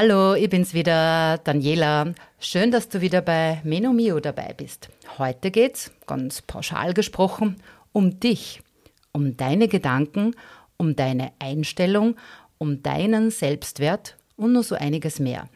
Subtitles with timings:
[0.00, 2.14] Hallo, ich bin's wieder, Daniela.
[2.38, 4.90] Schön, dass du wieder bei Meno Mio dabei bist.
[5.18, 7.56] Heute geht's, ganz pauschal gesprochen,
[7.90, 8.62] um dich,
[9.10, 10.36] um deine Gedanken,
[10.76, 12.14] um deine Einstellung,
[12.58, 15.48] um deinen Selbstwert und noch so einiges mehr.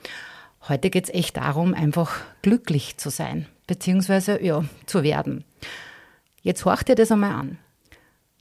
[0.67, 5.45] Heute geht's echt darum, einfach glücklich zu sein, beziehungsweise ja, zu werden.
[6.41, 7.59] Jetzt horch dir das einmal an.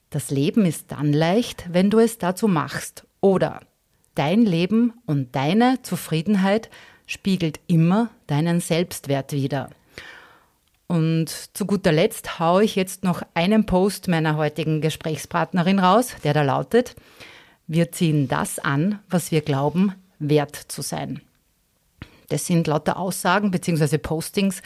[0.10, 3.06] Das Leben ist dann leicht, wenn du es dazu machst.
[3.20, 3.62] Oder
[4.16, 6.70] dein Leben und deine Zufriedenheit
[7.06, 9.70] spiegelt immer deinen Selbstwert wider.
[10.88, 16.34] Und zu guter Letzt haue ich jetzt noch einen Post meiner heutigen Gesprächspartnerin raus, der
[16.34, 16.96] da lautet,
[17.68, 21.22] wir ziehen das an, was wir glauben, wert zu sein.
[22.28, 23.98] Das sind lauter Aussagen bzw.
[23.98, 24.62] Postings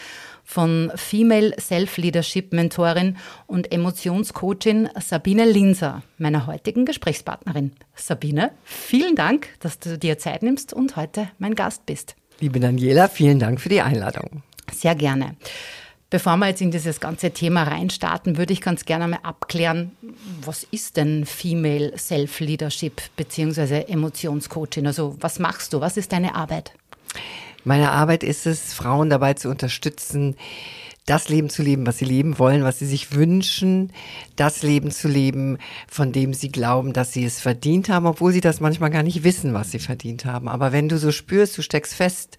[0.45, 7.71] von Female Self-Leadership Mentorin und Emotionscoachin Sabine Linser, meiner heutigen Gesprächspartnerin.
[7.95, 12.15] Sabine, vielen Dank, dass du dir Zeit nimmst und heute mein Gast bist.
[12.39, 14.43] Liebe Daniela, vielen Dank für die Einladung.
[14.71, 15.35] Sehr gerne.
[16.11, 19.91] Bevor wir jetzt in dieses ganze Thema reinstarten, würde ich ganz gerne mal abklären,
[20.45, 23.85] was ist denn Female Self-Leadership bzw.
[23.87, 24.85] Emotionscoaching?
[24.85, 25.81] Also was machst du?
[25.81, 26.71] Was ist deine Arbeit?
[27.65, 30.35] Meine Arbeit ist es, Frauen dabei zu unterstützen,
[31.07, 33.91] das Leben zu leben, was sie leben wollen, was sie sich wünschen,
[34.35, 38.41] das Leben zu leben, von dem sie glauben, dass sie es verdient haben, obwohl sie
[38.41, 40.47] das manchmal gar nicht wissen, was sie verdient haben.
[40.47, 42.37] Aber wenn du so spürst, du steckst fest,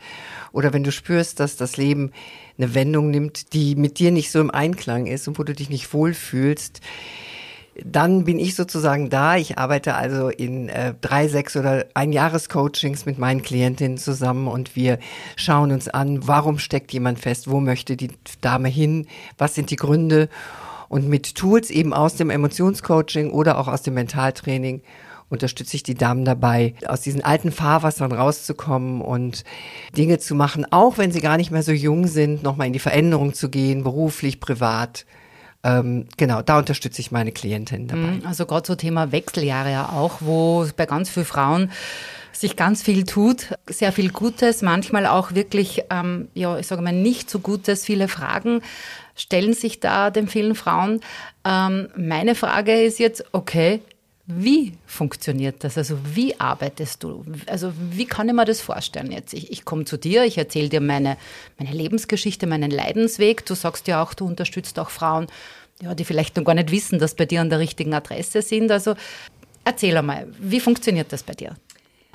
[0.52, 2.12] oder wenn du spürst, dass das Leben
[2.56, 5.70] eine Wendung nimmt, die mit dir nicht so im Einklang ist und wo du dich
[5.70, 6.80] nicht wohlfühlst,
[7.84, 9.36] dann bin ich sozusagen da.
[9.36, 14.76] Ich arbeite also in äh, drei, sechs oder ein Jahrescoachings mit meinen Klientinnen zusammen und
[14.76, 14.98] wir
[15.36, 18.10] schauen uns an, warum steckt jemand fest, wo möchte die
[18.40, 19.06] Dame hin,
[19.38, 20.28] was sind die Gründe
[20.88, 24.82] und mit Tools eben aus dem Emotionscoaching oder auch aus dem Mentaltraining
[25.28, 29.42] unterstütze ich die Damen dabei, aus diesen alten Fahrwassern rauszukommen und
[29.96, 32.78] Dinge zu machen, auch wenn sie gar nicht mehr so jung sind, nochmal in die
[32.78, 35.04] Veränderung zu gehen, beruflich, privat
[35.62, 38.00] ähm, genau, da unterstütze ich meine Klientinnen dabei.
[38.00, 41.70] Mhm, also gerade so Thema Wechseljahre ja auch, wo bei ganz vielen Frauen
[42.32, 46.92] sich ganz viel tut, sehr viel Gutes, manchmal auch wirklich, ähm, ja, ich sage mal,
[46.92, 47.84] nicht so Gutes.
[47.84, 48.60] Viele Fragen
[49.14, 51.00] stellen sich da den vielen Frauen.
[51.44, 53.80] Ähm, meine Frage ist jetzt, okay,
[54.26, 55.78] wie funktioniert das?
[55.78, 57.24] Also wie arbeitest du?
[57.46, 59.32] Also wie kann ich mir das vorstellen jetzt?
[59.32, 61.16] Ich, ich komme zu dir, ich erzähle dir meine,
[61.58, 63.46] meine Lebensgeschichte, meinen Leidensweg.
[63.46, 65.28] Du sagst ja auch, du unterstützt auch Frauen,
[65.80, 68.70] ja, die vielleicht noch gar nicht wissen, dass bei dir an der richtigen Adresse sind.
[68.72, 68.96] Also
[69.64, 71.54] erzähl einmal, wie funktioniert das bei dir?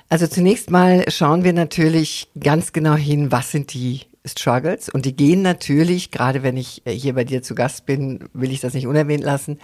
[0.10, 4.90] Also zunächst mal schauen wir natürlich ganz genau hin, was sind die Struggles.
[4.90, 8.52] Und die gehen natürlich, gerade wenn ich äh, hier bei dir zu Gast bin, will
[8.52, 9.60] ich das nicht unerwähnt lassen,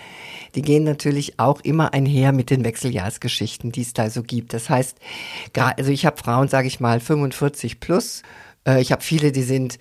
[0.56, 4.53] die gehen natürlich auch immer einher mit den Wechseljahrsgeschichten, die es da so gibt.
[4.53, 4.97] Das heißt,
[5.53, 8.23] also ich habe Frauen, sage ich mal, 45 plus,
[8.68, 9.78] äh, ich habe viele, die sind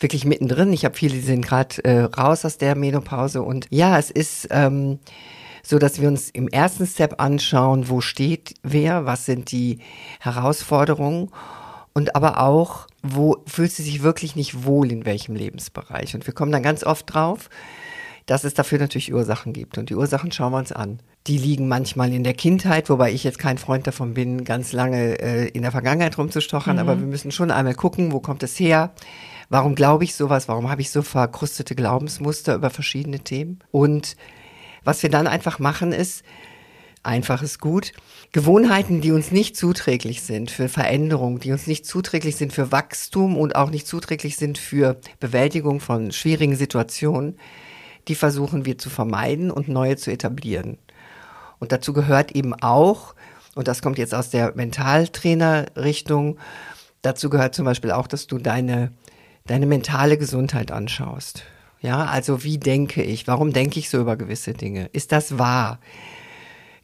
[0.00, 3.42] wirklich mittendrin, ich habe viele, die sind gerade äh, raus aus der Menopause.
[3.42, 4.48] Und ja, es ist...
[4.50, 4.98] Ähm,
[5.66, 9.78] so dass wir uns im ersten Step anschauen, wo steht wer, was sind die
[10.20, 11.30] Herausforderungen.
[11.94, 16.14] Und aber auch, wo fühlt sie sich wirklich nicht wohl in welchem Lebensbereich.
[16.14, 17.50] Und wir kommen dann ganz oft drauf,
[18.26, 19.76] dass es dafür natürlich Ursachen gibt.
[19.76, 21.00] Und die Ursachen schauen wir uns an.
[21.26, 25.20] Die liegen manchmal in der Kindheit, wobei ich jetzt kein Freund davon bin, ganz lange
[25.20, 26.80] äh, in der Vergangenheit rumzustochern, mhm.
[26.80, 28.92] aber wir müssen schon einmal gucken, wo kommt es her?
[29.50, 30.48] Warum glaube ich sowas?
[30.48, 33.58] Warum habe ich so verkrustete Glaubensmuster über verschiedene Themen?
[33.70, 34.16] Und
[34.84, 36.24] was wir dann einfach machen ist,
[37.04, 37.92] einfach ist gut,
[38.32, 43.36] Gewohnheiten, die uns nicht zuträglich sind für Veränderung, die uns nicht zuträglich sind für Wachstum
[43.36, 47.38] und auch nicht zuträglich sind für Bewältigung von schwierigen Situationen,
[48.08, 50.78] die versuchen wir zu vermeiden und neue zu etablieren.
[51.58, 53.14] Und dazu gehört eben auch,
[53.54, 56.38] und das kommt jetzt aus der Mentaltrainer-Richtung,
[57.02, 58.92] dazu gehört zum Beispiel auch, dass du deine,
[59.46, 61.44] deine mentale Gesundheit anschaust.
[61.80, 63.26] Ja, also wie denke ich?
[63.26, 64.88] Warum denke ich so über gewisse Dinge?
[64.92, 65.78] Ist das wahr?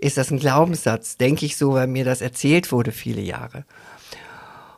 [0.01, 1.17] Ist das ein Glaubenssatz?
[1.17, 3.65] Denke ich so, weil mir das erzählt wurde viele Jahre.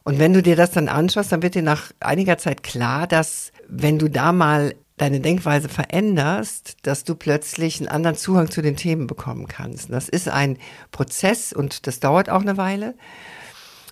[0.05, 3.53] Und wenn du dir das dann anschaust, dann wird dir nach einiger Zeit klar, dass
[3.69, 8.77] wenn du da mal deine Denkweise veränderst, dass du plötzlich einen anderen Zugang zu den
[8.77, 9.91] Themen bekommen kannst.
[9.91, 10.59] Das ist ein
[10.91, 12.95] Prozess und das dauert auch eine Weile.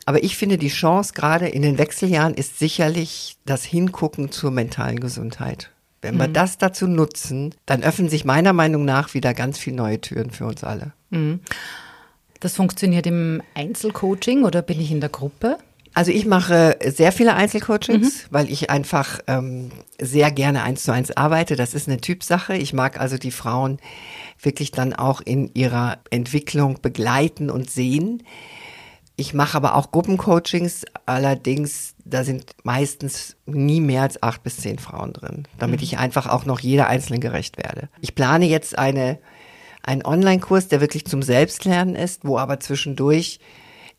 [0.06, 5.00] Aber ich finde, die Chance gerade in den Wechseljahren ist sicherlich das Hingucken zur mentalen
[5.00, 5.71] Gesundheit.
[6.03, 10.00] Wenn wir das dazu nutzen, dann öffnen sich meiner Meinung nach wieder ganz viele neue
[10.00, 10.93] Türen für uns alle.
[12.40, 15.58] Das funktioniert im Einzelcoaching oder bin ich in der Gruppe?
[15.92, 21.10] Also ich mache sehr viele Einzelcoachings, weil ich einfach ähm, sehr gerne eins zu eins
[21.16, 21.56] arbeite.
[21.56, 22.56] Das ist eine Typsache.
[22.56, 23.78] Ich mag also die Frauen
[24.40, 28.22] wirklich dann auch in ihrer Entwicklung begleiten und sehen.
[29.16, 34.78] Ich mache aber auch Gruppencoachings, allerdings da sind meistens nie mehr als acht bis zehn
[34.78, 37.90] Frauen drin, damit ich einfach auch noch jeder Einzelnen gerecht werde.
[38.00, 39.18] Ich plane jetzt eine,
[39.82, 43.41] einen Online-Kurs, der wirklich zum Selbstlernen ist, wo aber zwischendurch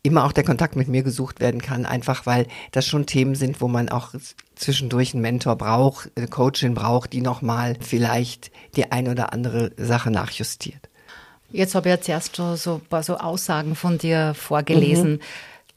[0.02, 3.60] immer auch der Kontakt mit mir gesucht werden kann, einfach weil das schon Themen sind,
[3.60, 4.14] wo man auch
[4.56, 10.10] zwischendurch einen Mentor braucht, eine Coachin braucht, die nochmal vielleicht die ein oder andere Sache
[10.10, 10.88] nachjustiert.
[11.50, 15.20] Jetzt habe ich ja zuerst schon so ein paar so Aussagen von dir vorgelesen.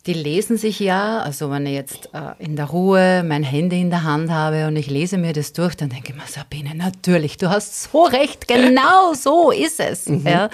[0.05, 3.89] Die lesen sich ja, also wenn ich jetzt äh, in der Ruhe mein Handy in
[3.89, 7.37] der Hand habe und ich lese mir das durch, dann denke ich mir, Sabine, natürlich,
[7.37, 10.05] du hast so recht, genau so ist es.
[10.23, 10.49] ja.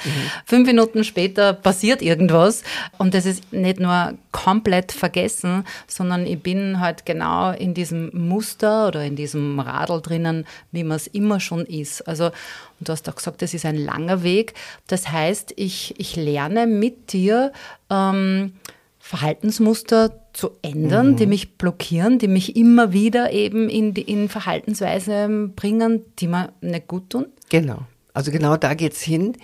[0.46, 2.64] Fünf Minuten später passiert irgendwas
[2.98, 8.88] und das ist nicht nur komplett vergessen, sondern ich bin halt genau in diesem Muster
[8.88, 12.08] oder in diesem Radl drinnen, wie man es immer schon ist.
[12.08, 14.54] Also, und du hast auch gesagt, das ist ein langer Weg.
[14.88, 17.52] Das heißt, ich, ich lerne mit dir,
[17.90, 18.54] ähm,
[19.02, 26.04] Verhaltensmuster zu ändern, die mich blockieren, die mich immer wieder eben in, in Verhaltensweise bringen,
[26.20, 27.26] die mir nicht gut tun.
[27.50, 27.80] Genau.
[28.14, 29.36] Also genau da geht's hin.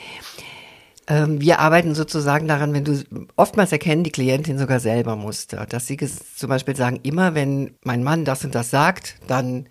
[1.08, 3.04] Ähm, wir arbeiten sozusagen daran, wenn du,
[3.36, 8.04] oftmals erkennen die Klientin sogar selber Muster, dass sie zum Beispiel sagen, immer wenn mein
[8.04, 9.68] Mann das und das sagt, dann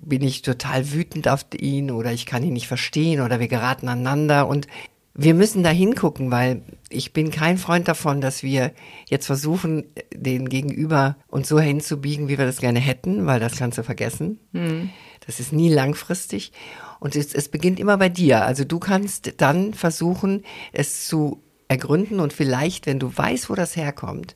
[0.00, 3.88] bin ich total wütend auf ihn oder ich kann ihn nicht verstehen oder wir geraten
[3.88, 4.66] aneinander und
[5.16, 8.72] wir müssen da hingucken, weil ich bin kein Freund davon, dass wir
[9.08, 13.78] jetzt versuchen, den Gegenüber uns so hinzubiegen, wie wir das gerne hätten, weil das kannst
[13.78, 14.40] du vergessen.
[15.24, 16.52] Das ist nie langfristig.
[16.98, 18.44] Und es, es beginnt immer bei dir.
[18.44, 23.76] Also du kannst dann versuchen, es zu ergründen und vielleicht, wenn du weißt, wo das
[23.76, 24.34] herkommt,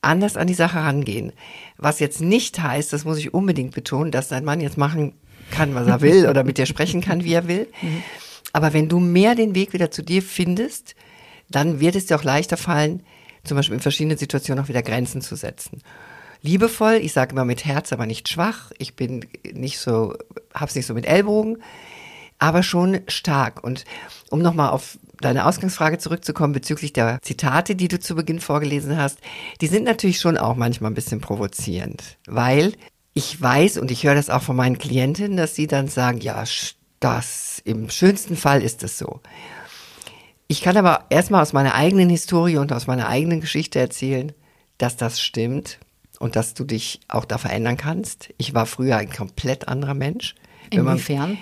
[0.00, 1.32] anders an die Sache rangehen.
[1.76, 5.12] Was jetzt nicht heißt, das muss ich unbedingt betonen, dass dein Mann jetzt machen
[5.50, 7.68] kann, was er will oder mit dir sprechen kann, wie er will.
[8.52, 10.94] Aber wenn du mehr den Weg wieder zu dir findest,
[11.48, 13.02] dann wird es dir auch leichter fallen,
[13.44, 15.82] zum Beispiel in verschiedenen Situationen auch wieder Grenzen zu setzen.
[16.42, 18.70] Liebevoll, ich sage immer mit Herz, aber nicht schwach.
[18.78, 20.14] Ich bin nicht so,
[20.54, 21.58] hab's nicht so mit Ellbogen,
[22.38, 23.64] aber schon stark.
[23.64, 23.84] Und
[24.30, 29.18] um nochmal auf deine Ausgangsfrage zurückzukommen bezüglich der Zitate, die du zu Beginn vorgelesen hast,
[29.60, 32.74] die sind natürlich schon auch manchmal ein bisschen provozierend, weil
[33.14, 36.44] ich weiß und ich höre das auch von meinen Klientinnen, dass sie dann sagen, ja,
[37.00, 39.20] das, im schönsten Fall ist es so.
[40.46, 44.32] Ich kann aber erstmal aus meiner eigenen Historie und aus meiner eigenen Geschichte erzählen,
[44.78, 45.78] dass das stimmt
[46.18, 48.30] und dass du dich auch da verändern kannst.
[48.38, 50.34] Ich war früher ein komplett anderer Mensch.
[50.70, 51.38] Wenn man- Inwiefern?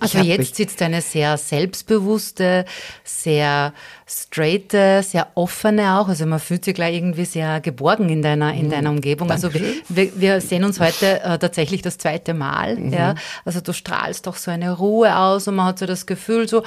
[0.00, 2.64] Also jetzt sitzt eine sehr selbstbewusste,
[3.04, 3.72] sehr
[4.06, 6.08] straighte, sehr offene auch.
[6.08, 9.30] Also man fühlt sich gleich irgendwie sehr geborgen in deiner, in deiner Umgebung.
[9.30, 12.78] Also wir, wir wir sehen uns heute äh, tatsächlich das zweite Mal.
[12.92, 13.14] Ja.
[13.44, 16.64] Also du strahlst doch so eine Ruhe aus und man hat so das Gefühl so,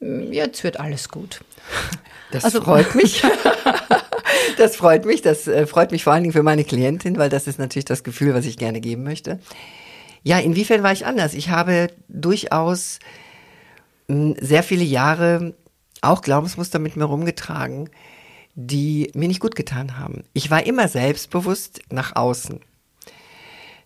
[0.00, 1.40] "Mm, jetzt wird alles gut.
[2.32, 3.22] Das Also- freut mich.
[4.56, 5.22] das freut mich.
[5.22, 8.02] Das äh, freut mich vor allen Dingen für meine Klientin, weil das ist natürlich das
[8.02, 9.38] Gefühl, was ich gerne geben möchte.
[10.26, 11.34] Ja, inwiefern war ich anders?
[11.34, 12.98] Ich habe durchaus
[14.08, 15.54] mh, sehr viele Jahre
[16.00, 17.90] auch Glaubensmuster mit mir rumgetragen,
[18.56, 20.24] die mir nicht gut getan haben.
[20.32, 22.58] Ich war immer selbstbewusst nach außen.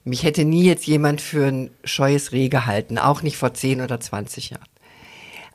[0.05, 4.01] Mich hätte nie jetzt jemand für ein scheues Reh gehalten, auch nicht vor 10 oder
[4.01, 4.65] 20 Jahren.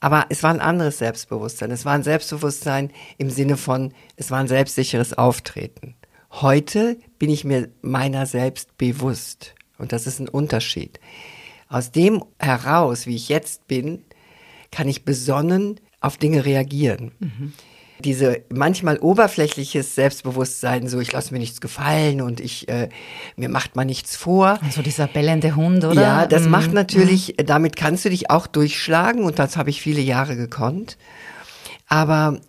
[0.01, 1.71] Aber es war ein anderes Selbstbewusstsein.
[1.71, 5.95] Es war ein Selbstbewusstsein im Sinne von, es war ein selbstsicheres Auftreten.
[6.29, 9.54] Heute bin ich mir meiner selbst bewusst.
[9.77, 10.99] Und das ist ein Unterschied.
[11.67, 14.03] Aus dem heraus, wie ich jetzt bin,
[14.71, 17.11] kann ich besonnen auf Dinge reagieren.
[17.99, 22.89] Diese manchmal oberflächliches Selbstbewusstsein, so ich lasse mir nichts gefallen und ich äh,
[23.37, 24.59] mir macht man nichts vor.
[24.61, 26.01] Also dieser bellende Hund, oder?
[26.01, 26.49] Ja, das Mm.
[26.51, 30.97] macht natürlich, damit kannst du dich auch durchschlagen und das habe ich viele Jahre gekonnt.
[31.87, 32.39] Aber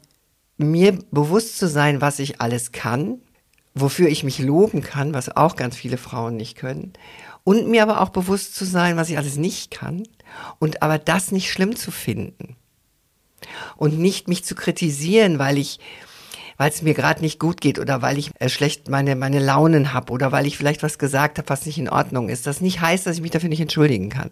[0.58, 3.20] mir bewusst zu sein, was ich alles kann,
[3.76, 6.94] wofür ich mich loben kann, was auch ganz viele Frauen nicht können,
[7.44, 10.02] und mir aber auch bewusst zu sein, was ich alles nicht kann,
[10.58, 12.56] und aber das nicht schlimm zu finden.
[13.76, 15.78] Und nicht mich zu kritisieren, weil ich
[16.58, 19.92] weil es mir gerade nicht gut geht oder weil ich äh, schlecht meine, meine Launen
[19.92, 22.46] habe oder weil ich vielleicht was gesagt habe, was nicht in Ordnung ist.
[22.46, 24.30] Das nicht heißt, dass ich mich dafür nicht entschuldigen kann.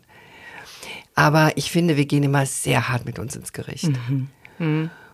[1.15, 3.91] Aber ich finde, wir gehen immer sehr hart mit uns ins Gericht.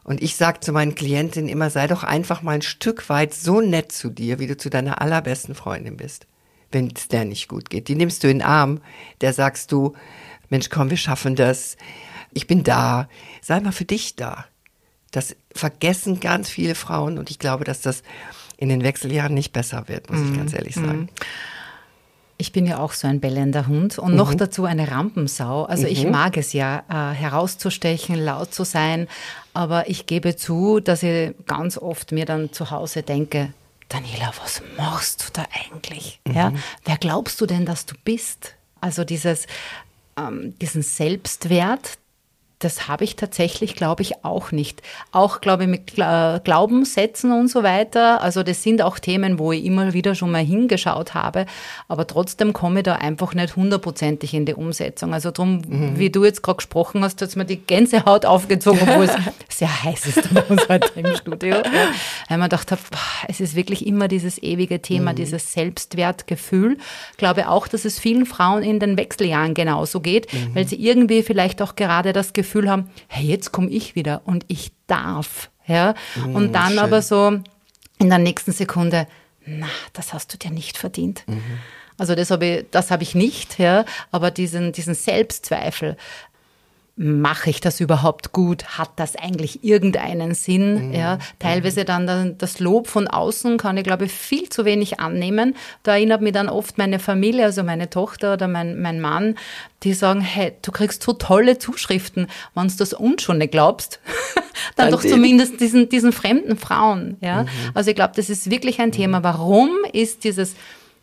[0.02, 3.61] Und ich sage zu meinen Klientinnen immer, sei doch einfach mal ein Stück weit so
[3.61, 6.26] nett zu dir, wie du zu deiner allerbesten Freundin bist,
[6.73, 7.88] wenn es der nicht gut geht.
[7.88, 8.80] Die nimmst du in den Arm,
[9.21, 9.95] der sagst du,
[10.49, 11.76] Mensch, komm, wir schaffen das.
[12.33, 13.09] Ich bin da.
[13.40, 14.47] Sei mal für dich da.
[15.11, 18.02] Das vergessen ganz viele Frauen und ich glaube, dass das
[18.57, 21.09] in den Wechseljahren nicht besser wird, muss ich ganz ehrlich sagen.
[22.37, 25.64] Ich bin ja auch so ein bellender Hund und noch dazu eine Rampensau.
[25.64, 29.09] Also ich mag es ja, äh, herauszustechen, laut zu sein,
[29.52, 33.52] aber ich gebe zu, dass ich ganz oft mir dann zu Hause denke,
[33.88, 36.21] Daniela, was machst du da eigentlich?
[36.33, 36.52] Ja,
[36.85, 38.54] wer glaubst du denn, dass du bist?
[38.80, 39.47] Also dieses,
[40.16, 41.99] ähm, diesen Selbstwert,
[42.61, 44.83] das habe ich tatsächlich, glaube ich, auch nicht.
[45.12, 48.21] Auch, glaube ich, mit Gla- Glaubenssätzen und so weiter.
[48.23, 51.47] Also das sind auch Themen, wo ich immer wieder schon mal hingeschaut habe.
[51.88, 55.14] Aber trotzdem komme ich da einfach nicht hundertprozentig in die Umsetzung.
[55.14, 55.62] Also drum,
[55.99, 59.12] wie du jetzt gerade gesprochen hast, hat mir die Gänsehaut aufgezogen, obwohl es
[59.49, 61.57] sehr heiß ist bei uns heute im Studio.
[61.57, 61.64] Ja.
[62.29, 62.83] Weil man gedacht habe,
[63.29, 66.76] es ist wirklich immer dieses ewige Thema, dieses Selbstwertgefühl.
[67.12, 71.23] Ich glaube auch, dass es vielen Frauen in den Wechseljahren genauso geht, weil sie irgendwie
[71.23, 75.50] vielleicht auch gerade das Gefühl haben, hey, jetzt komme ich wieder und ich darf.
[75.66, 75.95] Ja?
[76.35, 76.78] und dann schön.
[76.80, 77.38] aber so
[77.99, 79.07] in der nächsten Sekunde,
[79.47, 81.25] na, das hast du dir nicht verdient.
[81.97, 85.97] Also das habe ich, das habe ich nicht, ja, aber diesen, diesen Selbstzweifel,
[87.02, 88.76] mache ich das überhaupt gut?
[88.76, 90.92] Hat das eigentlich irgendeinen Sinn?
[90.92, 95.57] Ja, teilweise dann, das Lob von außen kann ich, glaube ich, viel zu wenig annehmen.
[95.83, 99.37] Da erinnert mich dann oft meine Familie, also meine Tochter oder mein, mein Mann,
[99.83, 103.99] die sagen, hey, du kriegst so tolle Zuschriften, wenn du das uns schon nicht glaubst,
[104.76, 105.12] dann An doch den.
[105.12, 107.16] zumindest diesen, diesen fremden Frauen.
[107.23, 109.23] Ja, also ich glaube, das ist wirklich ein Thema.
[109.23, 110.54] Warum ist dieses,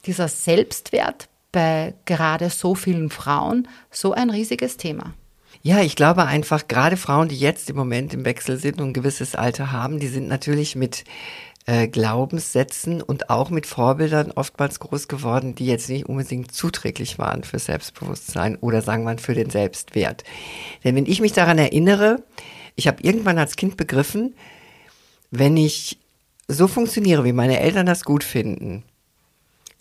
[0.06, 5.16] dieser Selbstwert bei gerade so vielen Frauen so ein riesiges Thema?
[5.62, 8.94] Ja, ich glaube einfach, gerade Frauen, die jetzt im Moment im Wechsel sind und ein
[8.94, 11.04] gewisses Alter haben, die sind natürlich mit
[11.66, 17.44] äh, Glaubenssätzen und auch mit Vorbildern oftmals groß geworden, die jetzt nicht unbedingt zuträglich waren
[17.44, 20.24] für Selbstbewusstsein oder sagen wir mal für den Selbstwert.
[20.84, 22.24] Denn wenn ich mich daran erinnere,
[22.76, 24.36] ich habe irgendwann als Kind begriffen,
[25.32, 25.98] wenn ich
[26.48, 28.84] so funktioniere, wie meine Eltern das gut finden,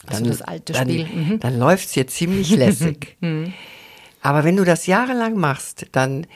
[0.06, 1.06] Also das alte dann, Spiel.
[1.06, 1.40] Mhm.
[1.40, 3.16] dann läuft's hier ziemlich lässig.
[4.26, 6.26] Aber wenn du das jahrelang machst, dann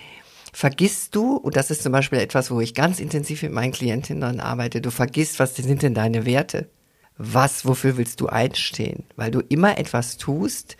[0.52, 4.38] vergisst du, und das ist zum Beispiel etwas, wo ich ganz intensiv mit meinen Klientinnen
[4.38, 6.70] arbeite, du vergisst, was sind denn deine Werte?
[7.16, 9.06] Was, wofür willst du einstehen?
[9.16, 10.76] Weil du immer etwas tust,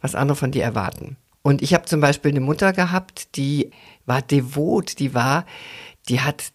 [0.00, 1.18] was andere von dir erwarten.
[1.42, 3.70] Und ich habe zum Beispiel eine Mutter gehabt, die
[4.06, 5.44] war devot, die war,
[6.08, 6.52] die hat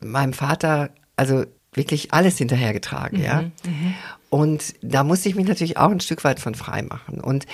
[0.00, 1.44] meinem Vater also
[1.74, 3.44] wirklich alles hinterhergetragen, ja.
[4.30, 7.20] Und da musste ich mich natürlich auch ein Stück weit von frei machen.
[7.20, 7.44] Und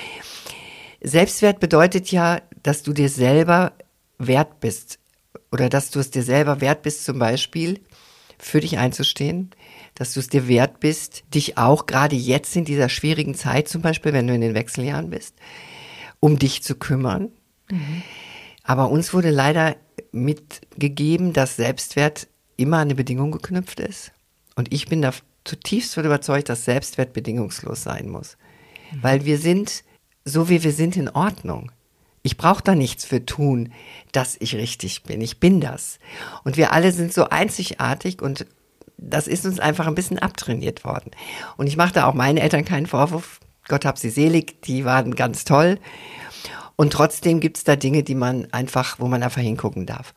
[1.00, 3.72] Selbstwert bedeutet ja, dass du dir selber
[4.18, 4.98] wert bist
[5.52, 7.80] oder dass du es dir selber wert bist, zum Beispiel
[8.38, 9.50] für dich einzustehen,
[9.94, 13.82] dass du es dir wert bist, dich auch gerade jetzt in dieser schwierigen Zeit, zum
[13.82, 15.34] Beispiel, wenn du in den Wechseljahren bist,
[16.20, 17.30] um dich zu kümmern.
[18.62, 19.76] Aber uns wurde leider
[20.12, 24.12] mitgegeben, dass Selbstwert immer an eine Bedingung geknüpft ist.
[24.56, 25.12] Und ich bin da
[25.44, 28.36] zutiefst von überzeugt, dass Selbstwert bedingungslos sein muss.
[29.00, 29.84] Weil wir sind,
[30.28, 31.72] so wie wir sind, in Ordnung.
[32.22, 33.72] Ich brauche da nichts für tun,
[34.12, 35.20] dass ich richtig bin.
[35.20, 35.98] Ich bin das.
[36.44, 38.46] Und wir alle sind so einzigartig und
[38.96, 41.12] das ist uns einfach ein bisschen abtrainiert worden.
[41.56, 43.40] Und ich mache da auch meinen Eltern keinen Vorwurf.
[43.68, 45.78] Gott hab sie selig, die waren ganz toll.
[46.76, 50.14] Und trotzdem gibt's da Dinge, die man einfach, wo man einfach hingucken darf.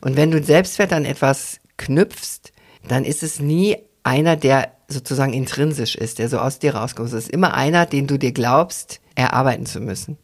[0.00, 2.52] Und wenn du Selbstwert an etwas knüpfst,
[2.86, 7.08] dann ist es nie einer, der sozusagen intrinsisch ist, der so aus dir rauskommt.
[7.08, 10.16] Es ist immer einer, den du dir glaubst, erarbeiten zu müssen.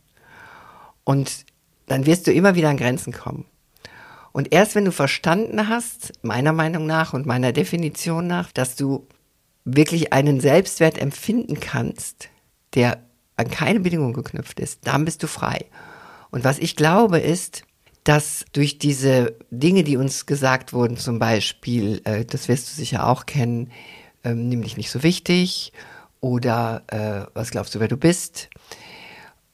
[1.04, 1.44] Und
[1.86, 3.44] dann wirst du immer wieder an Grenzen kommen.
[4.32, 9.06] Und erst wenn du verstanden hast, meiner Meinung nach und meiner Definition nach, dass du
[9.64, 12.30] wirklich einen Selbstwert empfinden kannst,
[12.74, 13.04] der
[13.36, 15.66] an keine Bedingung geknüpft ist, dann bist du frei.
[16.30, 17.62] Und was ich glaube ist,
[18.02, 23.06] dass durch diese Dinge, die uns gesagt wurden, zum Beispiel, äh, das wirst du sicher
[23.06, 23.70] auch kennen,
[24.24, 25.72] ähm, nimm dich nicht so wichtig
[26.20, 28.48] oder äh, was glaubst du, wer du bist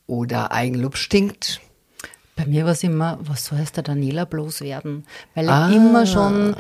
[0.07, 1.61] oder Eigenlob stinkt.
[2.37, 5.05] Bei mir war es immer, was soll es der Daniela bloß werden?
[5.35, 6.55] Weil ich Ah, immer schon,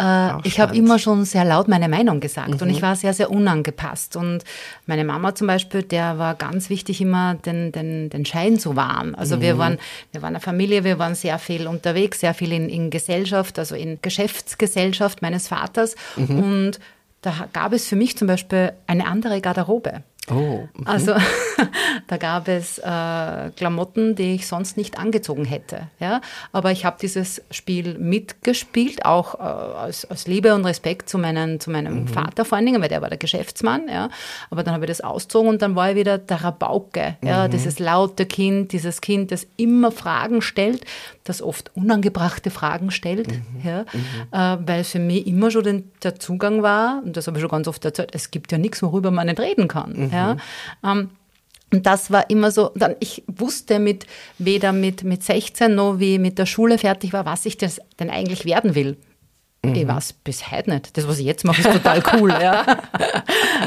[0.00, 3.30] äh, ich habe immer schon sehr laut meine Meinung gesagt und ich war sehr, sehr
[3.30, 4.16] unangepasst.
[4.16, 4.44] Und
[4.86, 9.14] meine Mama zum Beispiel, der war ganz wichtig, immer den, den, den Schein zu wahren.
[9.14, 9.78] Also wir waren,
[10.12, 13.74] wir waren eine Familie, wir waren sehr viel unterwegs, sehr viel in, in Gesellschaft, also
[13.74, 15.96] in Geschäftsgesellschaft meines Vaters.
[16.16, 16.78] Und
[17.22, 20.02] da gab es für mich zum Beispiel eine andere Garderobe.
[20.30, 20.66] Oh.
[20.84, 21.14] Also
[22.08, 25.88] da gab es äh, Klamotten, die ich sonst nicht angezogen hätte.
[26.00, 26.20] Ja?
[26.52, 31.60] Aber ich habe dieses Spiel mitgespielt, auch äh, aus, aus Liebe und Respekt zu, meinen,
[31.60, 32.08] zu meinem mhm.
[32.08, 33.88] Vater vor allen Dingen, weil der war der Geschäftsmann.
[33.88, 34.08] Ja?
[34.50, 37.46] Aber dann habe ich das ausgezogen und dann war ich wieder der Rabauke, ja?
[37.46, 37.50] Mhm.
[37.52, 40.84] dieses laute Kind, dieses Kind, das immer Fragen stellt,
[41.24, 43.44] das oft unangebrachte Fragen stellt, mhm.
[43.62, 43.84] ja?
[43.92, 44.32] Mhm.
[44.32, 47.50] Äh, weil für mich immer schon den, der Zugang war, und das habe ich schon
[47.50, 50.10] ganz oft erzählt, es gibt ja nichts, worüber man nicht reden kann.
[50.16, 50.40] Mhm.
[50.82, 50.92] Ja?
[50.92, 51.10] Ähm,
[51.72, 54.06] und das war immer so, dann, ich wusste mit,
[54.38, 58.08] weder mit, mit 16 noch wie mit der Schule fertig war, was ich das denn
[58.08, 58.96] eigentlich werden will.
[59.64, 59.74] Mhm.
[59.74, 60.96] Ich weiß bis heute nicht.
[60.96, 62.30] Das, was ich jetzt mache, ist total cool.
[62.30, 62.64] ja.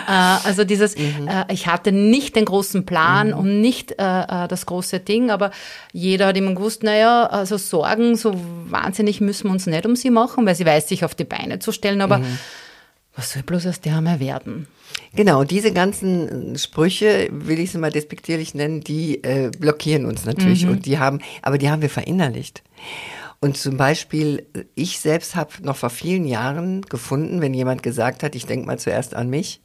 [0.08, 1.28] Äh, also dieses, mhm.
[1.28, 3.34] äh, ich hatte nicht den großen Plan mhm.
[3.34, 5.52] und nicht äh, äh, das große Ding, aber
[5.92, 8.34] jeder hat immer gewusst, naja, also Sorgen, so
[8.70, 11.60] wahnsinnig müssen wir uns nicht um sie machen, weil sie weiß, sich auf die Beine
[11.60, 12.40] zu stellen, aber mhm.
[13.20, 14.68] Was soll bloß aus der einmal werden?
[15.14, 20.64] Genau, diese ganzen Sprüche, will ich sie mal despektierlich nennen, die äh, blockieren uns natürlich
[20.64, 20.72] mhm.
[20.72, 22.64] und die haben, aber die haben wir verinnerlicht.
[23.42, 28.36] Und zum Beispiel, ich selbst habe noch vor vielen Jahren gefunden, wenn jemand gesagt hat,
[28.36, 29.60] ich denke mal zuerst an mich,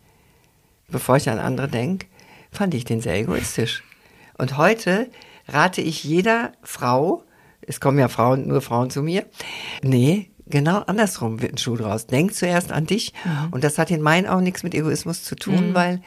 [0.88, 2.06] bevor ich an andere denke,
[2.50, 3.84] fand ich den sehr egoistisch.
[4.37, 5.08] Und heute
[5.46, 7.23] rate ich jeder Frau,
[7.62, 9.26] es kommen ja Frauen, nur Frauen zu mir,
[9.82, 12.06] nee, genau andersrum wird ein Schuh draus.
[12.06, 13.12] Denk zuerst an dich.
[13.24, 13.52] Mhm.
[13.52, 15.74] Und das hat in meinen Augen nichts mit Egoismus zu tun, mhm.
[15.74, 16.02] weil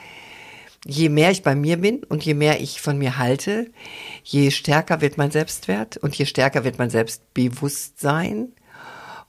[0.86, 3.72] je mehr ich bei mir bin und je mehr ich von mir halte,
[4.24, 8.53] je stärker wird mein Selbstwert und je stärker wird mein Selbstbewusstsein.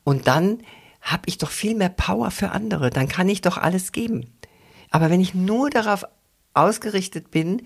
[0.04, 0.58] Und dann
[1.00, 2.90] habe ich doch viel mehr Power für andere.
[2.90, 4.32] Dann kann ich doch alles geben.
[4.90, 6.04] Aber wenn ich nur darauf
[6.54, 7.62] ausgerichtet bin,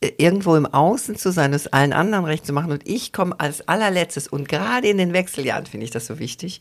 [0.00, 3.68] irgendwo im Außen zu sein, es allen anderen recht zu machen und ich komme als
[3.68, 6.60] allerletztes und gerade in den Wechseljahren finde ich das so wichtig,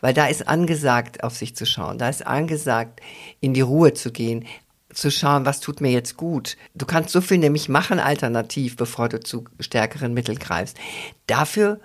[0.00, 3.00] weil da ist angesagt, auf sich zu schauen, da ist angesagt,
[3.40, 4.46] in die Ruhe zu gehen,
[4.92, 6.56] zu schauen, was tut mir jetzt gut.
[6.74, 10.78] Du kannst so viel nämlich machen alternativ, bevor du zu stärkeren Mitteln greifst.
[11.26, 11.80] Dafür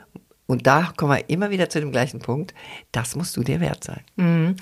[0.46, 2.54] und da kommen wir immer wieder zu dem gleichen Punkt,
[2.92, 4.02] das musst du dir wert sein.
[4.18, 4.56] Mhm.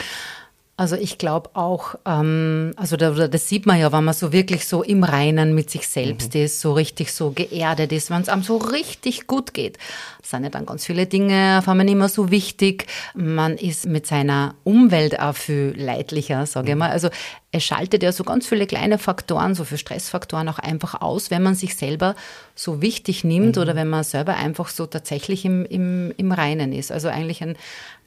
[0.79, 4.65] Also ich glaube auch, ähm, also da, das sieht man ja, wenn man so wirklich
[4.65, 6.43] so im Reinen mit sich selbst mhm.
[6.43, 9.77] ist, so richtig so geerdet ist, wenn es einem so richtig gut geht.
[10.23, 12.88] Sind ja dann ganz viele Dinge auf einmal nicht mehr so wichtig.
[13.13, 16.80] Man ist mit seiner Umwelt auch viel leidlicher, sage ich mhm.
[16.80, 16.91] mal.
[16.91, 17.10] Also
[17.51, 21.43] es schaltet ja so ganz viele kleine Faktoren, so viele Stressfaktoren auch einfach aus, wenn
[21.43, 22.15] man sich selber
[22.56, 23.62] so wichtig nimmt mhm.
[23.62, 26.89] oder wenn man selber einfach so tatsächlich im, im, im Reinen ist.
[26.89, 27.58] Also eigentlich ein,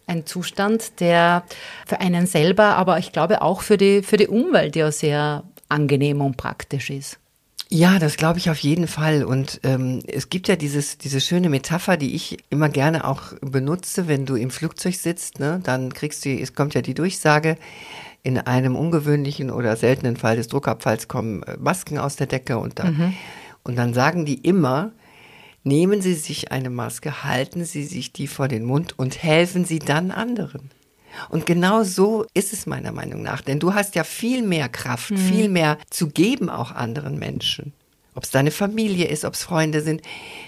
[0.06, 1.44] ein Zustand, der
[1.86, 6.20] für einen selber, aber ich glaube auch für die, für die Umwelt ja sehr angenehm
[6.20, 7.18] und praktisch ist.
[7.74, 9.24] Ja, das glaube ich auf jeden Fall.
[9.24, 14.08] Und ähm, es gibt ja dieses, diese schöne Metapher, die ich immer gerne auch benutze,
[14.08, 17.56] wenn du im Flugzeug sitzt, ne, dann kriegst du, es kommt ja die Durchsage,
[18.22, 22.78] in einem ungewöhnlichen oder seltenen Fall des Druckabfalls kommen äh, Masken aus der Decke und
[22.78, 23.14] dann, mhm.
[23.64, 24.92] und dann sagen die immer,
[25.64, 29.78] Nehmen Sie sich eine Maske, halten Sie sich die vor den Mund und helfen Sie
[29.78, 30.70] dann anderen.
[31.28, 35.10] Und genau so ist es meiner Meinung nach, denn du hast ja viel mehr Kraft,
[35.10, 35.16] mhm.
[35.18, 37.72] viel mehr zu geben auch anderen Menschen.
[38.14, 40.02] Ob es deine Familie ist, ob es Freunde sind,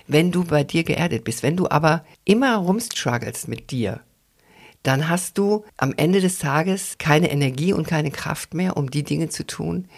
[0.06, 1.42] wenn du bei dir geerdet bist.
[1.42, 4.00] Wenn du aber immer rumstruggelst mit dir,
[4.82, 9.02] dann hast du am Ende des Tages keine Energie und keine Kraft mehr, um die
[9.02, 9.88] Dinge zu tun,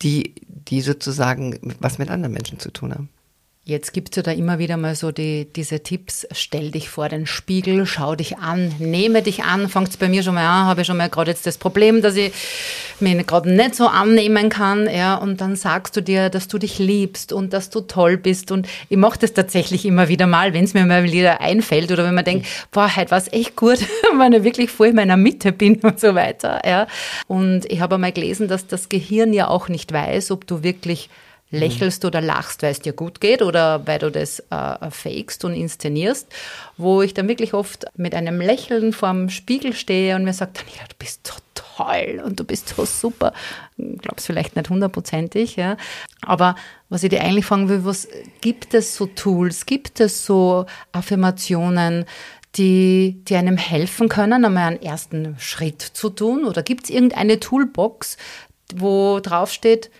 [0.00, 3.10] die, die sozusagen was mit anderen Menschen zu tun haben.
[3.66, 7.08] Jetzt gibt es ja da immer wieder mal so die, diese Tipps, stell dich vor
[7.08, 10.82] den Spiegel, schau dich an, nehme dich an, fängt bei mir schon mal an, habe
[10.82, 12.30] ich schon mal gerade jetzt das Problem, dass ich
[13.00, 16.78] mich gerade nicht so annehmen kann, ja, und dann sagst du dir, dass du dich
[16.78, 18.52] liebst und dass du toll bist.
[18.52, 22.04] Und ich mache das tatsächlich immer wieder mal, wenn es mir mal wieder einfällt oder
[22.04, 23.78] wenn man denkt, boah, heute war es echt gut,
[24.18, 26.86] wenn ich wirklich voll in meiner Mitte bin und so weiter, ja.
[27.28, 31.08] Und ich habe einmal gelesen, dass das Gehirn ja auch nicht weiß, ob du wirklich
[31.54, 35.54] lächelst oder lachst, weil es dir gut geht oder weil du das äh, fakest und
[35.54, 36.28] inszenierst,
[36.76, 40.86] wo ich dann wirklich oft mit einem Lächeln vorm Spiegel stehe und mir sage, Daniela,
[40.88, 43.32] du bist so toll und du bist so super.
[43.76, 45.76] Glaubst vielleicht nicht hundertprozentig, ja.
[46.22, 46.56] Aber
[46.88, 48.08] was ich dir eigentlich fragen will, was
[48.40, 52.04] gibt es so Tools, gibt es so Affirmationen,
[52.56, 56.44] die, die einem helfen können, einmal einen ersten Schritt zu tun?
[56.44, 58.16] Oder gibt es irgendeine Toolbox,
[58.74, 59.90] wo draufsteht,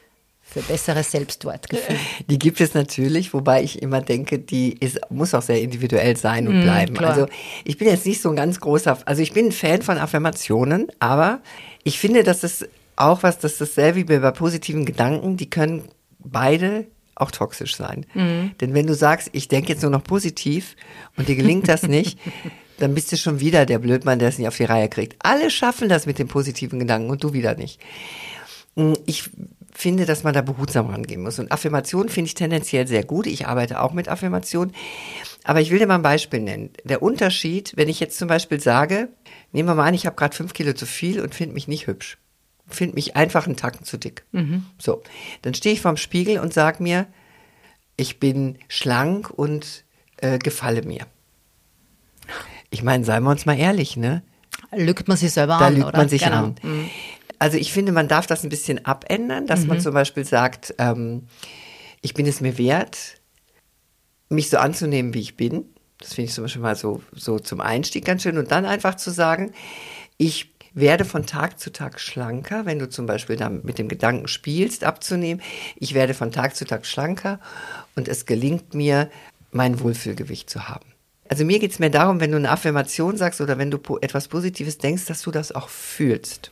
[0.55, 1.97] für besseres Selbstwertgefühl?
[2.31, 6.47] Die gibt es natürlich, wobei ich immer denke, die ist, muss auch sehr individuell sein
[6.47, 6.95] und mm, bleiben.
[6.95, 7.11] Klar.
[7.11, 7.27] Also
[7.65, 10.87] ich bin jetzt nicht so ein ganz großer, also ich bin ein Fan von Affirmationen,
[11.01, 11.41] aber
[11.83, 15.89] ich finde, dass es auch was, dass dasselbe wie bei positiven Gedanken, die können
[16.21, 16.87] beide
[17.17, 18.07] auch toxisch sein.
[18.15, 18.53] Mhm.
[18.61, 20.77] Denn wenn du sagst, ich denke jetzt nur noch positiv
[21.17, 22.19] und dir gelingt das nicht,
[22.79, 25.17] dann bist du schon wieder der Blödmann, der es nicht auf die Reihe kriegt.
[25.19, 27.81] Alle schaffen das mit den positiven Gedanken und du wieder nicht.
[29.07, 29.31] Ich
[29.75, 31.39] finde, dass man da behutsam rangehen muss.
[31.39, 33.27] Und Affirmation finde ich tendenziell sehr gut.
[33.27, 34.73] Ich arbeite auch mit Affirmation.
[35.43, 36.71] Aber ich will dir mal ein Beispiel nennen.
[36.85, 39.09] Der Unterschied, wenn ich jetzt zum Beispiel sage,
[39.53, 41.87] nehmen wir mal an, ich habe gerade fünf Kilo zu viel und finde mich nicht
[41.87, 42.19] hübsch.
[42.67, 44.25] Finde mich einfach einen Tacken zu dick.
[44.33, 44.65] Mhm.
[44.79, 45.03] So,
[45.43, 47.07] dann stehe ich vorm Spiegel und sage mir,
[47.97, 49.85] ich bin schlank und
[50.19, 51.07] äh, gefalle mir.
[52.71, 54.23] Ich meine, seien wir uns mal ehrlich, ne?
[54.73, 55.99] Lügt man sich selber da an, lügt oder?
[55.99, 56.37] man sich genau.
[56.37, 56.55] an.
[56.63, 56.91] Mhm.
[57.39, 61.25] Also ich finde, man darf das ein bisschen abändern, dass man zum Beispiel sagt, ähm,
[62.01, 63.21] ich bin es mir wert,
[64.29, 65.65] mich so anzunehmen, wie ich bin.
[65.99, 68.39] Das finde ich zum Beispiel mal so, so zum Einstieg ganz schön.
[68.39, 69.53] Und dann einfach zu sagen,
[70.17, 74.29] ich werde von Tag zu Tag schlanker, wenn du zum Beispiel da mit dem Gedanken
[74.29, 75.43] spielst, abzunehmen.
[75.77, 77.41] Ich werde von Tag zu Tag schlanker
[77.95, 79.09] und es gelingt mir,
[79.53, 80.87] mein Wohlfühlgewicht zu haben.
[81.29, 84.29] Also mir geht es mehr darum, wenn du eine Affirmation sagst oder wenn du etwas
[84.29, 86.51] Positives denkst, dass du das auch fühlst.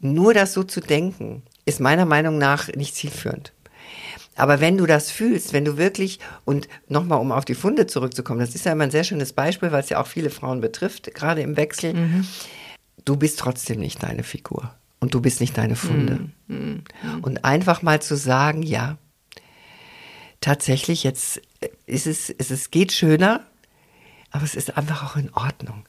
[0.00, 3.52] Nur das so zu denken, ist meiner Meinung nach nicht zielführend.
[4.34, 8.40] Aber wenn du das fühlst, wenn du wirklich, und nochmal, um auf die Funde zurückzukommen,
[8.40, 11.14] das ist ja immer ein sehr schönes Beispiel, weil es ja auch viele Frauen betrifft,
[11.14, 11.94] gerade im Wechsel,
[13.04, 16.30] du bist trotzdem nicht deine Figur und du bist nicht deine Funde.
[17.22, 18.96] Und einfach mal zu sagen, ja,
[20.40, 21.42] tatsächlich, jetzt
[21.86, 23.44] ist es, es, es geht schöner,
[24.30, 25.84] aber es ist einfach auch in Ordnung.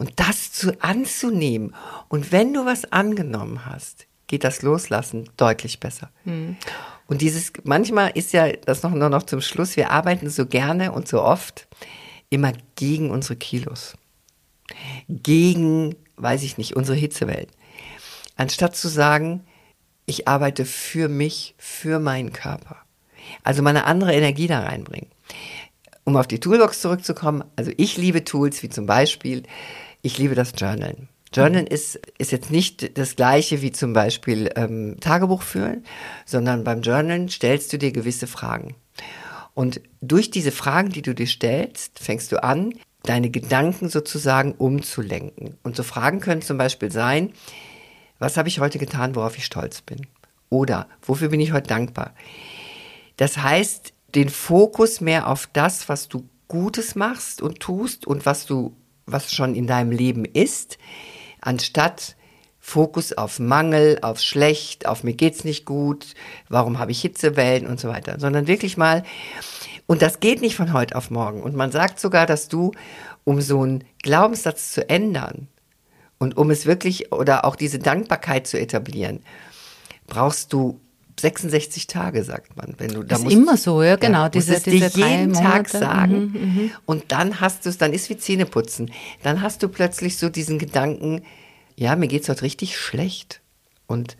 [0.00, 1.74] Und das zu anzunehmen.
[2.08, 6.10] Und wenn du was angenommen hast, geht das Loslassen deutlich besser.
[7.06, 10.92] Und dieses, manchmal ist ja das noch, nur noch zum Schluss, wir arbeiten so gerne
[10.92, 11.68] und so oft
[12.30, 13.94] immer gegen unsere Kilos.
[15.06, 17.50] Gegen, weiß ich nicht, unsere Hitzewellen.
[18.36, 19.44] Anstatt zu sagen,
[20.06, 22.78] ich arbeite für mich, für meinen Körper.
[23.44, 25.10] Also mal eine andere Energie da reinbringen.
[26.04, 29.42] Um auf die Toolbox zurückzukommen, also ich liebe Tools wie zum Beispiel,
[30.02, 31.08] ich liebe das Journalen.
[31.32, 35.84] Journalen ist, ist jetzt nicht das gleiche wie zum Beispiel ähm, Tagebuch führen,
[36.26, 38.74] sondern beim Journalen stellst du dir gewisse Fragen.
[39.54, 45.56] Und durch diese Fragen, die du dir stellst, fängst du an, deine Gedanken sozusagen umzulenken.
[45.62, 47.32] Und so Fragen können zum Beispiel sein,
[48.18, 50.06] was habe ich heute getan, worauf ich stolz bin?
[50.50, 52.12] Oder wofür bin ich heute dankbar?
[53.16, 58.44] Das heißt, den Fokus mehr auf das, was du Gutes machst und tust und was
[58.44, 58.76] du,
[59.12, 60.78] was schon in deinem Leben ist,
[61.40, 62.16] anstatt
[62.58, 66.14] Fokus auf Mangel, auf schlecht, auf mir geht's nicht gut,
[66.48, 69.02] warum habe ich Hitzewellen und so weiter, sondern wirklich mal,
[69.86, 71.42] und das geht nicht von heute auf morgen.
[71.42, 72.72] Und man sagt sogar, dass du,
[73.24, 75.48] um so einen Glaubenssatz zu ändern
[76.18, 79.24] und um es wirklich, oder auch diese Dankbarkeit zu etablieren,
[80.06, 80.80] brauchst du
[81.20, 82.74] 66 Tage, sagt man.
[82.78, 85.20] Wenn du, da Ist musst- immer so, ja, genau, musst diese- es dir diese drei
[85.20, 85.76] jeden Tag Monate.
[85.76, 86.70] Mhm, sagen.
[86.86, 88.90] Und dann hast du es, dann ist wie Zähneputzen.
[89.22, 91.22] Dann hast du plötzlich so diesen Gedanken,
[91.76, 93.40] ja, mir geht's heute richtig schlecht.
[93.86, 94.16] Und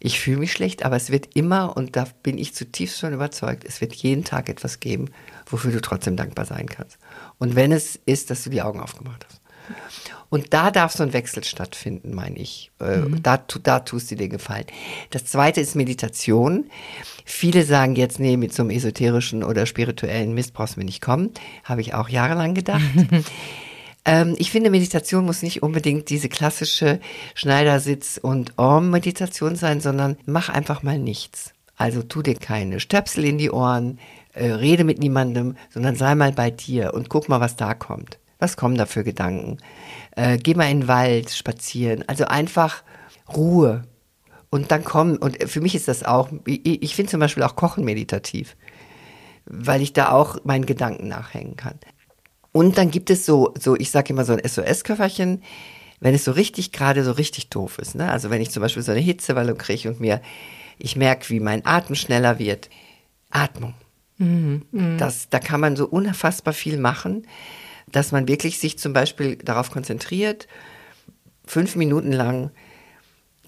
[0.00, 3.64] ich fühle mich schlecht, aber es wird immer, und da bin ich zutiefst schon überzeugt,
[3.64, 5.06] es wird jeden Tag etwas geben,
[5.46, 6.98] wofür du trotzdem dankbar sein kannst.
[7.38, 9.40] Und wenn es ist, dass du die Augen aufgemacht hast.
[10.30, 12.70] Und da darf so ein Wechsel stattfinden, meine ich.
[12.80, 14.64] Äh, da, tu- da tust du dir gefallen.
[15.10, 16.64] Das zweite ist Meditation.
[17.24, 21.00] Viele sagen jetzt, nee, mit so einem esoterischen oder spirituellen Mist brauchst du mir nicht
[21.00, 21.30] kommen.
[21.62, 22.82] Habe ich auch jahrelang gedacht.
[24.04, 27.00] ähm, ich finde, Meditation muss nicht unbedingt diese klassische
[27.34, 31.52] Schneidersitz- und Om-Meditation sein, sondern mach einfach mal nichts.
[31.76, 33.98] Also tu dir keine Stöpsel in die Ohren,
[34.32, 38.18] äh, rede mit niemandem, sondern sei mal bei dir und guck mal, was da kommt.
[38.44, 39.56] Was kommen da für Gedanken?
[40.16, 42.04] Äh, geh mal in den Wald spazieren.
[42.08, 42.82] Also einfach
[43.34, 43.84] Ruhe.
[44.50, 47.56] Und dann kommen, und für mich ist das auch, ich, ich finde zum Beispiel auch
[47.56, 48.54] Kochen meditativ,
[49.46, 51.78] weil ich da auch meinen Gedanken nachhängen kann.
[52.52, 55.42] Und dann gibt es so, so ich sage immer so ein SOS-Köfferchen,
[56.00, 57.94] wenn es so richtig gerade so richtig doof ist.
[57.94, 58.10] Ne?
[58.10, 60.20] Also wenn ich zum Beispiel so eine Hitzewallung kriege und mir,
[60.76, 62.68] ich merke, wie mein Atem schneller wird.
[63.30, 63.72] Atmung.
[64.98, 67.26] Das, da kann man so unfassbar viel machen,
[67.90, 70.48] dass man wirklich sich zum Beispiel darauf konzentriert,
[71.46, 72.50] fünf Minuten lang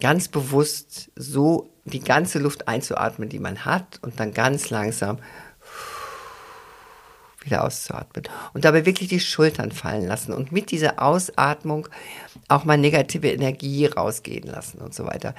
[0.00, 5.18] ganz bewusst so die ganze Luft einzuatmen, die man hat, und dann ganz langsam
[7.46, 8.24] wieder auszuatmen.
[8.52, 11.88] Und dabei wirklich die Schultern fallen lassen und mit dieser Ausatmung
[12.48, 15.34] auch mal negative Energie rausgehen lassen und so weiter.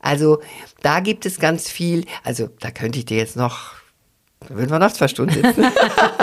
[0.00, 0.40] Also
[0.82, 3.74] da gibt es ganz viel, also da könnte ich dir jetzt noch,
[4.46, 5.64] da würden wir noch zwei Stunden sitzen.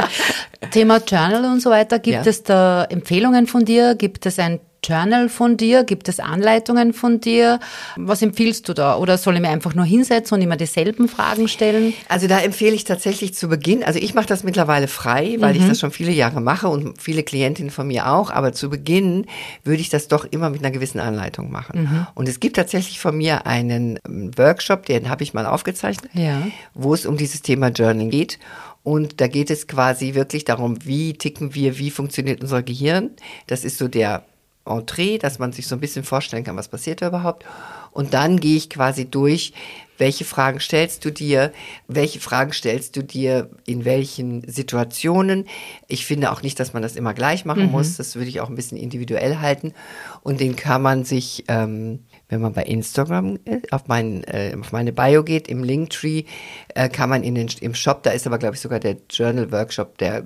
[0.71, 1.99] Thema Journal und so weiter.
[1.99, 2.30] Gibt Ja.
[2.30, 3.95] es da Empfehlungen von dir?
[3.95, 5.83] Gibt es ein Journal von dir?
[5.83, 7.59] Gibt es Anleitungen von dir?
[7.95, 8.97] Was empfiehlst du da?
[8.97, 11.93] Oder soll ich mir einfach nur hinsetzen und immer dieselben Fragen stellen?
[12.07, 15.61] Also da empfehle ich tatsächlich zu Beginn, also ich mache das mittlerweile frei, weil mhm.
[15.61, 19.25] ich das schon viele Jahre mache und viele Klientinnen von mir auch, aber zu Beginn
[19.63, 21.81] würde ich das doch immer mit einer gewissen Anleitung machen.
[21.81, 22.07] Mhm.
[22.13, 26.47] Und es gibt tatsächlich von mir einen ähm, Workshop, den habe ich mal aufgezeichnet, ja.
[26.73, 28.39] wo es um dieses Thema Journaling geht.
[28.83, 33.09] Und da geht es quasi wirklich darum, wie ticken wir, wie funktioniert unser Gehirn.
[33.47, 34.23] Das ist so der
[34.65, 37.45] Entree, dass man sich so ein bisschen vorstellen kann, was passiert da überhaupt.
[37.91, 39.54] Und dann gehe ich quasi durch,
[39.97, 41.54] welche Fragen stellst du dir,
[41.88, 45.45] welche Fragen stellst du dir in welchen Situationen.
[45.88, 47.71] Ich finde auch nicht, dass man das immer gleich machen mhm.
[47.71, 47.95] muss.
[47.95, 49.73] Das würde ich auch ein bisschen individuell halten.
[50.21, 53.39] Und den kann man sich, ähm, wenn man bei Instagram
[53.71, 56.25] auf, mein, äh, auf meine Bio geht, im Linktree,
[56.73, 59.51] äh, kann man in den, im Shop, da ist aber, glaube ich, sogar der Journal
[59.51, 60.25] Workshop, der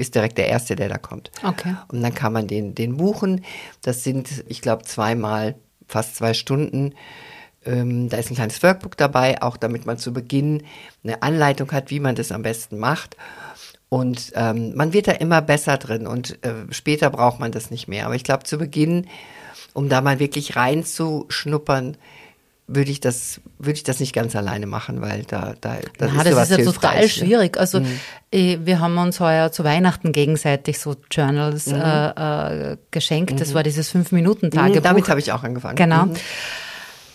[0.00, 1.30] ist direkt der erste, der da kommt.
[1.44, 1.76] Okay.
[1.88, 3.44] Und dann kann man den, den buchen.
[3.82, 5.54] Das sind, ich glaube, zweimal
[5.86, 6.94] fast zwei Stunden.
[7.64, 10.62] Ähm, da ist ein kleines Workbook dabei, auch damit man zu Beginn
[11.04, 13.16] eine Anleitung hat, wie man das am besten macht.
[13.90, 17.88] Und ähm, man wird da immer besser drin und äh, später braucht man das nicht
[17.88, 18.06] mehr.
[18.06, 19.08] Aber ich glaube, zu Beginn,
[19.74, 21.96] um da mal wirklich reinzuschnuppern,
[22.72, 26.22] würde ich das würde ich das nicht ganz alleine machen, weil da da, da Na,
[26.22, 27.58] ist das ist ja total schwierig.
[27.58, 28.00] Also mhm.
[28.32, 31.80] Eh, wir haben uns heuer zu Weihnachten gegenseitig so Journals mhm.
[31.80, 33.40] äh, äh, geschenkt.
[33.40, 33.54] Das mhm.
[33.54, 34.76] war dieses fünf Minuten Tagebuch.
[34.76, 35.74] Mhm, damit habe ich auch angefangen.
[35.74, 36.06] Genau.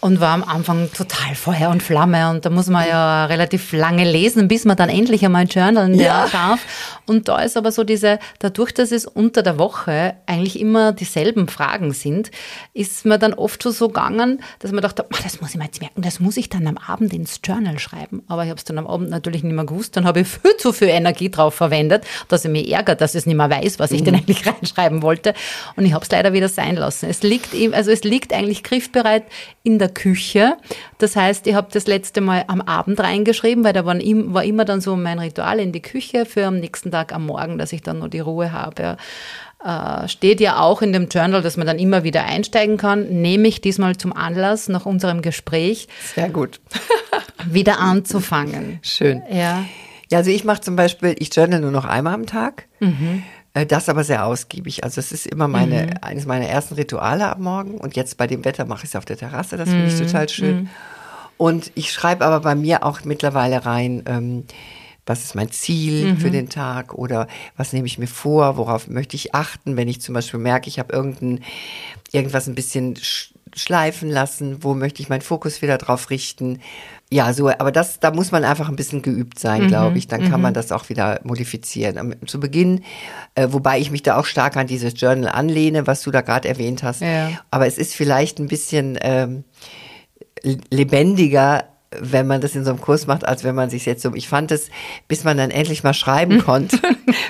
[0.06, 4.04] Und war am Anfang total Feuer und Flamme und da muss man ja relativ lange
[4.04, 6.28] lesen, bis man dann endlich einmal journalen ja.
[6.32, 6.60] darf.
[7.08, 11.48] Und da ist aber so diese, dadurch, dass es unter der Woche eigentlich immer dieselben
[11.48, 12.30] Fragen sind,
[12.76, 15.82] ist mir dann oft schon so gegangen, dass man dachte, das muss ich mir jetzt
[15.82, 18.22] merken, das muss ich dann am Abend ins Journal schreiben.
[18.28, 19.98] Aber ich habe es dann am Abend natürlich nicht mehr gewusst.
[19.98, 23.26] Dann habe ich viel zu viel Energie drauf verwendet, dass ich mich ärgert, dass ich
[23.26, 24.06] nicht mehr weiß, was ich mhm.
[24.06, 25.34] denn eigentlich reinschreiben wollte.
[25.76, 27.10] Und ich habe es leider wieder sein lassen.
[27.10, 29.24] Es liegt, also es liegt eigentlich griffbereit
[29.64, 30.58] in der Küche.
[31.00, 34.66] Das heißt, ich habe das letzte Mal am Abend reingeschrieben, weil da war, war immer
[34.66, 37.82] dann so mein Ritual in die Küche für am nächsten Tag am Morgen, dass ich
[37.82, 38.98] dann nur die Ruhe habe.
[39.66, 43.22] Äh, steht ja auch in dem Journal, dass man dann immer wieder einsteigen kann.
[43.22, 45.88] Nehme ich diesmal zum Anlass nach unserem Gespräch.
[46.14, 46.60] Sehr gut.
[47.50, 48.80] wieder anzufangen.
[48.84, 49.24] Schön.
[49.32, 49.66] Ja.
[50.12, 52.68] Ja, also ich mache zum Beispiel, ich journal nur noch einmal am Tag.
[52.80, 53.24] Mhm.
[53.56, 54.84] Äh, das aber sehr ausgiebig.
[54.84, 55.94] Also es ist immer meine, mhm.
[56.02, 57.76] eines meiner ersten Rituale am Morgen.
[57.76, 59.58] Und jetzt bei dem Wetter mache ich es auf der Terrasse.
[59.58, 60.06] Das finde ich mhm.
[60.06, 60.56] total schön.
[60.56, 60.70] Mhm.
[61.38, 64.44] Und ich schreibe aber bei mir auch mittlerweile rein, ähm,
[65.06, 66.18] was ist mein Ziel mhm.
[66.18, 70.02] für den Tag oder was nehme ich mir vor, worauf möchte ich achten, wenn ich
[70.02, 71.44] zum Beispiel merke, ich habe irgendein,
[72.12, 72.96] irgendwas ein bisschen
[73.56, 76.60] schleifen lassen, wo möchte ich meinen Fokus wieder drauf richten.
[77.12, 80.08] Ja, so, aber das, da muss man einfach ein bisschen geübt sein, mhm, glaube ich.
[80.08, 80.56] Dann kann man mhm.
[80.56, 82.16] das auch wieder modifizieren.
[82.26, 82.84] Zu Beginn,
[83.36, 86.50] äh, wobei ich mich da auch stark an dieses Journal anlehne, was du da gerade
[86.50, 87.02] erwähnt hast.
[87.02, 87.32] Ja.
[87.52, 89.44] Aber es ist vielleicht ein bisschen ähm,
[90.70, 91.64] lebendiger
[92.00, 94.28] wenn man das in so einem Kurs macht, als wenn man sich jetzt so, ich
[94.28, 94.70] fand es,
[95.08, 96.78] bis man dann endlich mal schreiben konnte,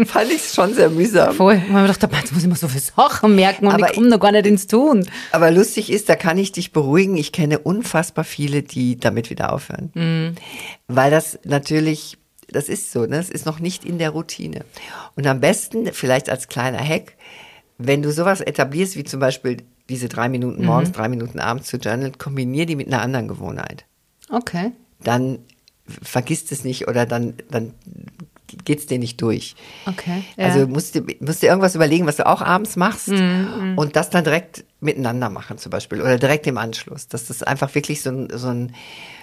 [0.06, 1.34] fand ich es schon sehr mühsam.
[1.34, 4.10] Voll, man dachte, jetzt muss ich mal so viele Sachen merken und aber ich komme
[4.10, 5.08] noch gar nicht ins Tun.
[5.32, 9.54] Aber lustig ist, da kann ich dich beruhigen, ich kenne unfassbar viele, die damit wieder
[9.54, 9.92] aufhören.
[9.94, 10.36] Mhm.
[10.88, 12.18] Weil das natürlich,
[12.50, 13.18] das ist so, ne?
[13.18, 14.66] das ist noch nicht in der Routine.
[15.16, 17.14] Und am besten, vielleicht als kleiner Hack,
[17.78, 19.58] wenn du sowas etablierst, wie zum Beispiel
[19.90, 20.94] diese drei Minuten morgens, mhm.
[20.94, 23.86] drei Minuten abends zu journalen, kombinier die mit einer anderen Gewohnheit.
[24.30, 24.72] Okay.
[25.04, 25.40] Dann
[25.88, 27.74] vergisst es nicht oder dann, dann
[28.64, 29.56] geht es dir nicht durch.
[29.86, 30.24] Okay.
[30.38, 30.46] Ja.
[30.46, 33.78] Also musst du, musst dir irgendwas überlegen, was du auch abends machst mm, mm.
[33.78, 37.74] und das dann direkt miteinander machen zum Beispiel oder direkt im Anschluss, dass das einfach
[37.76, 38.74] wirklich so, ein, so, ein,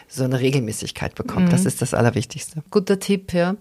[0.08, 1.48] so eine Regelmäßigkeit bekommt.
[1.48, 1.50] Mm.
[1.50, 2.62] Das ist das Allerwichtigste.
[2.70, 3.56] Guter Tipp, ja.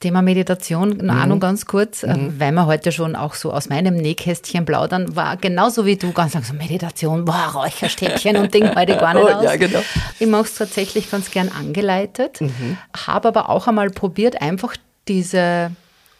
[0.00, 1.10] Thema Meditation, mhm.
[1.10, 2.40] Ahnung ganz kurz, äh, mhm.
[2.40, 6.32] weil wir heute schon auch so aus meinem Nähkästchen plaudern, war genauso wie du ganz
[6.32, 9.44] lang so Meditation, boah, Räucherstäbchen und Ding heute gar nicht oh, aus.
[9.44, 9.80] Ja, genau.
[10.18, 12.78] Ich mache es tatsächlich ganz gern angeleitet, mhm.
[12.96, 14.74] habe aber auch einmal probiert, einfach
[15.06, 15.70] diese,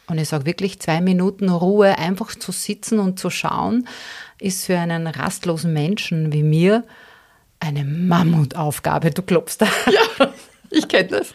[0.05, 3.87] und ich sage wirklich zwei Minuten Ruhe, einfach zu sitzen und zu schauen,
[4.39, 6.83] ist für einen rastlosen Menschen wie mir
[7.59, 9.09] eine Mammutaufgabe.
[9.09, 9.67] Du klopfst da.
[10.19, 10.29] Ja.
[10.77, 11.33] Ich kenne das.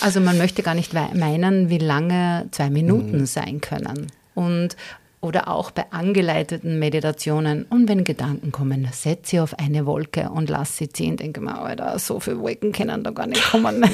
[0.00, 3.26] Also man möchte gar nicht meinen, wie lange zwei Minuten mhm.
[3.26, 4.06] sein können.
[4.34, 4.76] Und
[5.20, 7.64] oder auch bei angeleiteten Meditationen.
[7.64, 11.16] Und wenn Gedanken kommen, setz sie auf eine Wolke und lass sie ziehen.
[11.16, 13.84] Denke mal, Alter, so viele Wolken können da gar nicht kommen.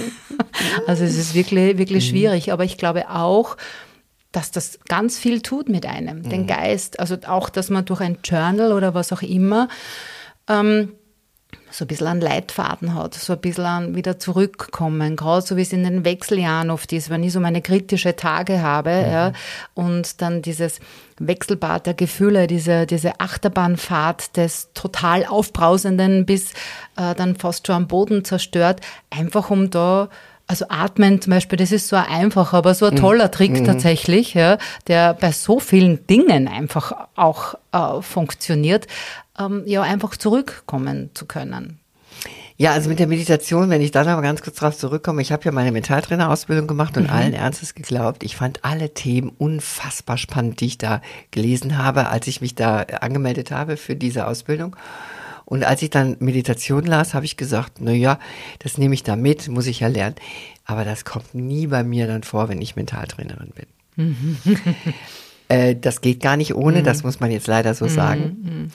[0.87, 2.11] also es ist wirklich, wirklich mhm.
[2.11, 2.53] schwierig.
[2.53, 3.57] Aber ich glaube auch,
[4.31, 6.46] dass das ganz viel tut mit einem, den mhm.
[6.46, 7.01] Geist.
[7.01, 9.68] Also auch, dass man durch ein Journal oder was auch immer
[10.48, 10.92] ähm,
[11.70, 15.62] so ein bisschen einen Leitfaden hat, so ein bisschen an wieder zurückkommen, gerade so wie
[15.62, 19.12] es in den Wechseljahren oft ist, wenn ich so meine kritische Tage habe mhm.
[19.12, 19.32] ja,
[19.74, 20.80] und dann dieses
[21.18, 26.52] Wechselbad der Gefühle, diese, diese Achterbahnfahrt des total Aufbrausenden bis
[26.96, 30.08] äh, dann fast schon am Boden zerstört, einfach um da
[30.52, 32.98] also atmen zum Beispiel, das ist so ein einfacher, aber so ein mhm.
[32.98, 33.64] toller Trick mhm.
[33.64, 38.86] tatsächlich, ja, der bei so vielen Dingen einfach auch äh, funktioniert,
[39.46, 41.78] ähm, ja einfach zurückkommen zu können.
[42.57, 45.44] Ja, also mit der Meditation, wenn ich da noch ganz kurz drauf zurückkomme, ich habe
[45.44, 47.11] ja meine Mentaltrainerausbildung gemacht und mhm.
[47.11, 51.00] allen Ernstes geglaubt, ich fand alle Themen unfassbar spannend, die ich da
[51.31, 54.76] gelesen habe, als ich mich da angemeldet habe für diese Ausbildung.
[55.44, 58.18] Und als ich dann Meditation las, habe ich gesagt, na ja,
[58.61, 60.16] das nehme ich da mit, muss ich ja lernen.
[60.64, 63.52] Aber das kommt nie bei mir dann vor, wenn ich Mentaltrainerin
[63.96, 64.16] bin.
[65.52, 66.84] Äh, das geht gar nicht ohne, mhm.
[66.84, 67.90] das muss man jetzt leider so mhm.
[67.90, 68.22] sagen.
[68.42, 68.68] Mhm.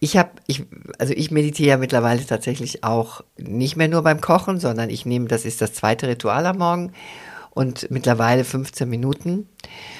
[0.00, 0.64] Ich habe, ich,
[0.98, 5.28] also ich meditiere ja mittlerweile tatsächlich auch nicht mehr nur beim Kochen, sondern ich nehme,
[5.28, 6.92] das ist das zweite Ritual am Morgen
[7.50, 9.48] und mittlerweile 15 Minuten.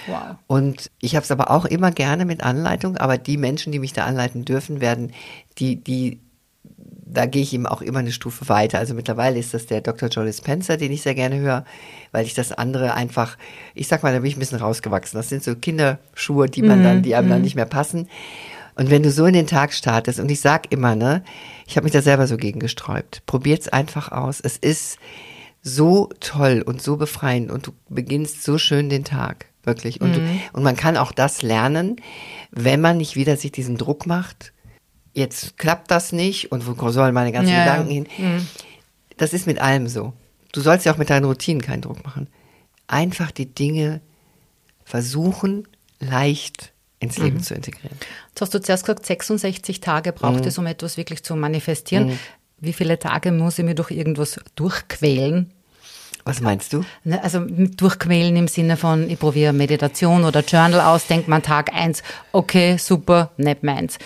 [0.08, 0.36] Wow.
[0.48, 3.92] Und ich habe es aber auch immer gerne mit Anleitung, aber die Menschen, die mich
[3.92, 5.12] da anleiten dürfen, werden,
[5.58, 6.18] die, die
[7.06, 8.78] da gehe ich ihm auch immer eine Stufe weiter.
[8.78, 10.08] Also mittlerweile ist das der Dr.
[10.08, 11.64] Jolie Spencer, den ich sehr gerne höre,
[12.10, 13.38] weil ich das andere einfach,
[13.74, 15.16] ich sag mal, da bin ich ein bisschen rausgewachsen.
[15.16, 17.44] Das sind so Kinderschuhe, die man dann, die einem dann mhm.
[17.44, 18.08] nicht mehr passen.
[18.74, 21.22] Und wenn du so in den Tag startest, und ich sag immer, ne,
[21.66, 24.40] ich habe mich da selber so gegen gesträubt, probiert's einfach aus.
[24.40, 24.98] Es ist
[25.62, 30.00] so toll und so befreiend und du beginnst so schön den Tag, wirklich.
[30.00, 30.14] Und, mhm.
[30.14, 31.96] du, und man kann auch das lernen,
[32.50, 34.52] wenn man nicht wieder sich diesen Druck macht,
[35.16, 38.06] jetzt klappt das nicht und wo sollen meine ganzen ja, Gedanken hin?
[38.18, 38.46] Mhm.
[39.16, 40.12] Das ist mit allem so.
[40.52, 42.28] Du sollst ja auch mit deinen Routinen keinen Druck machen.
[42.86, 44.00] Einfach die Dinge
[44.84, 45.66] versuchen,
[45.98, 47.42] leicht ins Leben mhm.
[47.42, 47.96] zu integrieren.
[48.28, 50.48] Jetzt hast du zuerst gesagt, 66 Tage braucht mhm.
[50.48, 52.08] es, um etwas wirklich zu manifestieren.
[52.08, 52.18] Mhm.
[52.58, 55.52] Wie viele Tage muss ich mir durch irgendwas durchquälen?
[56.24, 56.84] Was meinst du?
[57.04, 61.72] Ne, also durchquälen im Sinne von, ich probiere Meditation oder Journal aus, denkt man Tag
[61.72, 62.02] eins,
[62.32, 63.98] okay, super, nicht meins.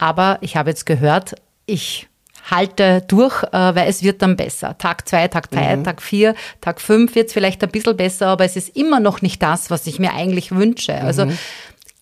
[0.00, 1.34] Aber ich habe jetzt gehört,
[1.66, 2.08] ich
[2.50, 4.78] halte durch, äh, weil es wird dann besser.
[4.78, 5.84] Tag zwei, Tag drei, mhm.
[5.84, 9.20] Tag vier, Tag fünf wird es vielleicht ein bisschen besser, aber es ist immer noch
[9.20, 10.94] nicht das, was ich mir eigentlich wünsche.
[10.94, 11.38] Also mhm.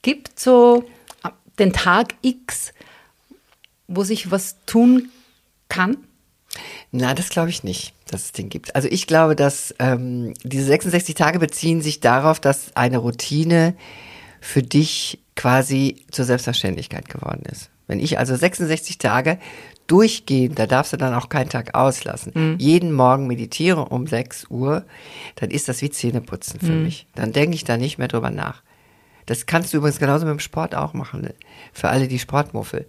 [0.02, 0.84] gibt so
[1.24, 2.72] äh, den Tag X,
[3.88, 5.08] wo sich was tun
[5.68, 5.96] kann?
[6.92, 8.76] Na, das glaube ich nicht, dass es den gibt.
[8.76, 13.74] Also ich glaube, dass ähm, diese 66 Tage beziehen sich darauf, dass eine Routine
[14.40, 17.70] für dich quasi zur Selbstverständlichkeit geworden ist.
[17.88, 19.38] Wenn ich also 66 Tage
[19.88, 22.56] durchgehend, da darfst du dann auch keinen Tag auslassen, mhm.
[22.58, 24.84] jeden Morgen meditiere um 6 Uhr,
[25.36, 26.84] dann ist das wie Zähneputzen für mhm.
[26.84, 27.06] mich.
[27.16, 28.62] Dann denke ich da nicht mehr drüber nach.
[29.26, 31.34] Das kannst du übrigens genauso mit dem Sport auch machen, ne?
[31.72, 32.86] für alle, die Sportmuffel.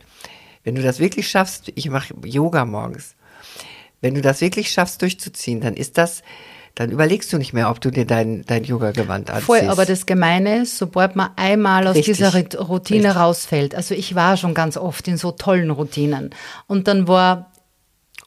[0.63, 3.15] Wenn du das wirklich schaffst, ich mache Yoga morgens,
[4.01, 6.21] wenn du das wirklich schaffst durchzuziehen, dann ist das
[6.79, 9.47] dann überlegst du nicht mehr, ob du dir dein, dein Yoga-Gewand anziehst.
[9.47, 12.15] Voll, aber das Gemeine ist, sobald man einmal aus Richtig.
[12.15, 13.15] dieser Routine Richtig.
[13.17, 16.29] rausfällt, also ich war schon ganz oft in so tollen Routinen
[16.67, 17.51] und dann war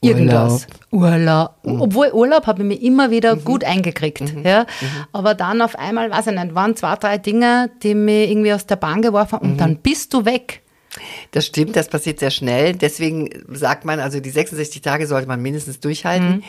[0.02, 0.66] irgendwas.
[0.90, 1.14] Urlaub.
[1.14, 1.50] Urlaub.
[1.64, 1.80] Mhm.
[1.80, 3.44] Obwohl Urlaub habe ich mir immer wieder mhm.
[3.44, 4.20] gut eingekriegt.
[4.20, 4.42] Mhm.
[4.44, 4.64] Ja.
[4.64, 4.86] Mhm.
[5.12, 8.66] Aber dann auf einmal, weiß ich nicht, waren zwei, drei Dinge, die mir irgendwie aus
[8.66, 9.58] der Bahn geworfen haben und mhm.
[9.58, 10.60] dann bist du weg.
[11.31, 12.74] Das stimmt, das passiert sehr schnell.
[12.74, 16.37] Deswegen sagt man, also die 66 Tage sollte man mindestens durchhalten.
[16.37, 16.42] Mhm.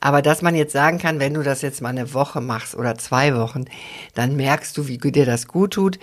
[0.00, 2.96] Aber dass man jetzt sagen kann, wenn du das jetzt mal eine Woche machst oder
[2.96, 3.64] zwei Wochen,
[4.14, 5.98] dann merkst du, wie dir das gut tut.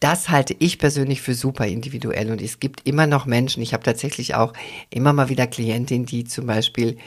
[0.00, 2.30] Das halte ich persönlich für super individuell.
[2.30, 4.52] Und es gibt immer noch Menschen, ich habe tatsächlich auch
[4.90, 6.98] immer mal wieder Klientinnen, die zum Beispiel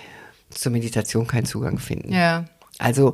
[0.50, 2.12] zur Meditation keinen Zugang finden.
[2.12, 2.46] Ja.
[2.80, 3.14] Also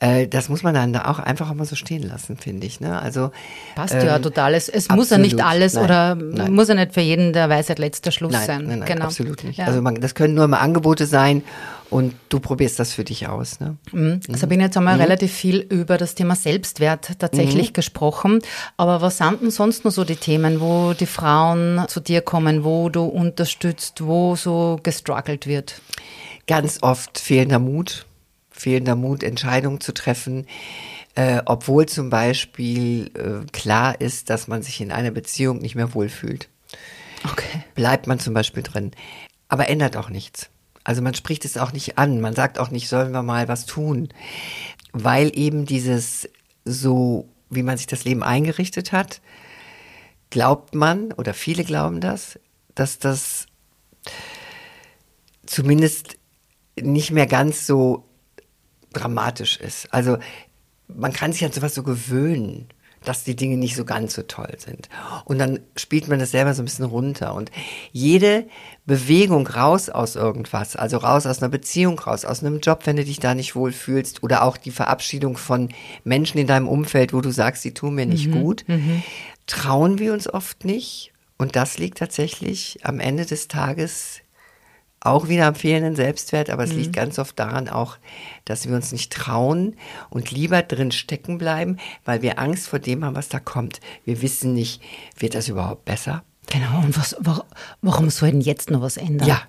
[0.00, 2.78] äh, das muss man dann da auch einfach mal so stehen lassen, finde ich.
[2.78, 3.00] Ne?
[3.00, 3.30] Also
[3.74, 4.52] passt ähm, ja total.
[4.52, 6.52] Es, es muss ja nicht alles nein, oder nein.
[6.52, 8.64] muss ja nicht für jeden der Weisheit letzter Schluss nein, sein.
[8.66, 9.06] Nein, nein, genau.
[9.06, 9.58] absolut nicht.
[9.58, 9.64] Ja.
[9.64, 11.42] Also man, das können nur mal Angebote sein
[11.88, 13.60] und du probierst das für dich aus.
[13.60, 13.76] Ne?
[13.92, 14.20] Mhm.
[14.30, 14.50] Also mhm.
[14.50, 15.02] bin jetzt einmal mhm.
[15.02, 17.72] relativ viel über das Thema Selbstwert tatsächlich mhm.
[17.72, 18.40] gesprochen.
[18.76, 22.62] Aber was sind denn sonst noch so die Themen, wo die Frauen zu dir kommen,
[22.62, 25.80] wo du unterstützt, wo so gestruggelt wird?
[26.46, 28.04] Ganz oft fehlender Mut
[28.60, 30.46] fehlender Mut, Entscheidungen zu treffen,
[31.14, 35.94] äh, obwohl zum Beispiel äh, klar ist, dass man sich in einer Beziehung nicht mehr
[35.94, 36.48] wohlfühlt.
[37.24, 37.64] Okay.
[37.74, 38.92] Bleibt man zum Beispiel drin.
[39.48, 40.50] Aber ändert auch nichts.
[40.84, 42.20] Also man spricht es auch nicht an.
[42.20, 44.08] Man sagt auch nicht, sollen wir mal was tun.
[44.92, 46.28] Weil eben dieses
[46.64, 49.20] so, wie man sich das Leben eingerichtet hat,
[50.30, 52.38] glaubt man, oder viele glauben das,
[52.74, 53.46] dass das
[55.46, 56.16] zumindest
[56.80, 58.07] nicht mehr ganz so
[58.92, 59.92] dramatisch ist.
[59.92, 60.18] Also
[60.88, 62.68] man kann sich an sowas so gewöhnen.
[63.04, 64.88] dass die Dinge nicht so ganz so toll sind.
[65.24, 67.32] Und dann spielt man das selber so ein bisschen runter.
[67.32, 67.52] Und
[67.92, 68.48] jede
[68.86, 73.04] Bewegung raus aus irgendwas, also raus aus einer Beziehung, raus aus einem Job, wenn du
[73.04, 75.68] dich da nicht wohlfühlst, oder auch die Verabschiedung von
[76.02, 78.64] Menschen in deinem Umfeld, wo du sagst, sie tun mir nicht Mhm, gut,
[79.46, 81.12] trauen wir uns oft nicht.
[81.38, 84.18] Und das liegt tatsächlich am Ende des Tages
[85.00, 87.96] auch wieder am fehlenden Selbstwert, aber es liegt ganz oft daran auch,
[88.44, 89.76] dass wir uns nicht trauen
[90.10, 93.80] und lieber drin stecken bleiben, weil wir Angst vor dem haben, was da kommt.
[94.04, 94.82] Wir wissen nicht,
[95.16, 96.24] wird das überhaupt besser?
[96.50, 97.44] Genau, und was, wa-
[97.82, 99.28] warum soll denn jetzt noch was ändern?
[99.28, 99.42] Ja.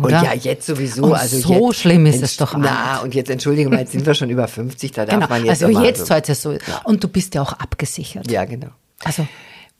[0.00, 0.20] Oder?
[0.20, 1.02] Und ja, jetzt sowieso.
[1.04, 4.06] Und also so jetzt, schlimm ist es doch Na, und jetzt entschuldige mal, jetzt sind
[4.06, 6.56] wir schon über 50, da darf Genau, man jetzt also jetzt so- sollte es so.
[6.84, 8.30] Und du bist ja auch abgesichert.
[8.30, 8.68] Ja, genau.
[9.04, 9.26] Also,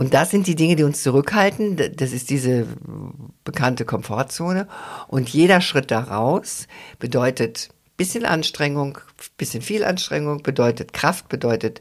[0.02, 1.76] Und das sind die Dinge, die uns zurückhalten.
[1.94, 2.66] Das ist diese
[3.44, 4.66] bekannte Komfortzone.
[5.06, 6.66] Und jeder Schritt daraus
[6.98, 8.98] bedeutet bisschen Anstrengung,
[9.36, 11.80] bisschen viel Anstrengung, bedeutet Kraft, bedeutet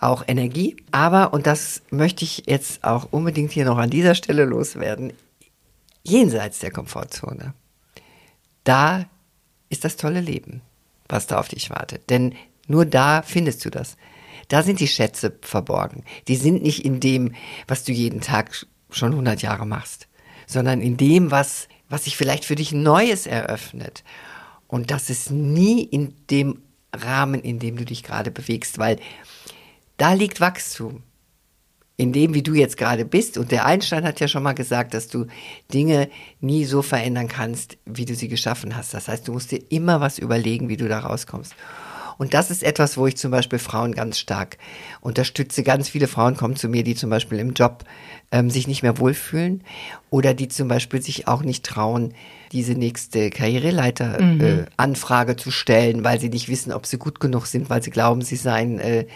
[0.00, 0.78] auch Energie.
[0.90, 5.12] Aber, und das möchte ich jetzt auch unbedingt hier noch an dieser Stelle loswerden,
[6.02, 7.54] jenseits der Komfortzone,
[8.64, 9.04] da
[9.68, 10.60] ist das tolle Leben,
[11.08, 12.10] was da auf dich wartet.
[12.10, 12.34] Denn
[12.66, 13.96] nur da findest du das.
[14.50, 16.02] Da sind die Schätze verborgen.
[16.26, 17.34] Die sind nicht in dem,
[17.68, 20.08] was du jeden Tag schon 100 Jahre machst,
[20.46, 24.02] sondern in dem, was, was sich vielleicht für dich Neues eröffnet.
[24.66, 28.98] Und das ist nie in dem Rahmen, in dem du dich gerade bewegst, weil
[29.96, 31.04] da liegt Wachstum
[31.96, 33.38] in dem, wie du jetzt gerade bist.
[33.38, 35.26] Und der Einstein hat ja schon mal gesagt, dass du
[35.72, 38.94] Dinge nie so verändern kannst, wie du sie geschaffen hast.
[38.94, 41.54] Das heißt, du musst dir immer was überlegen, wie du da rauskommst.
[42.20, 44.58] Und das ist etwas, wo ich zum Beispiel Frauen ganz stark
[45.00, 45.62] unterstütze.
[45.62, 47.84] Ganz viele Frauen kommen zu mir, die zum Beispiel im Job
[48.30, 49.64] ähm, sich nicht mehr wohlfühlen
[50.10, 52.12] oder die zum Beispiel sich auch nicht trauen,
[52.52, 57.46] diese nächste Karriereleiter-Anfrage äh, Anfrage zu stellen, weil sie nicht wissen, ob sie gut genug
[57.46, 59.06] sind, weil sie glauben, sie seien äh,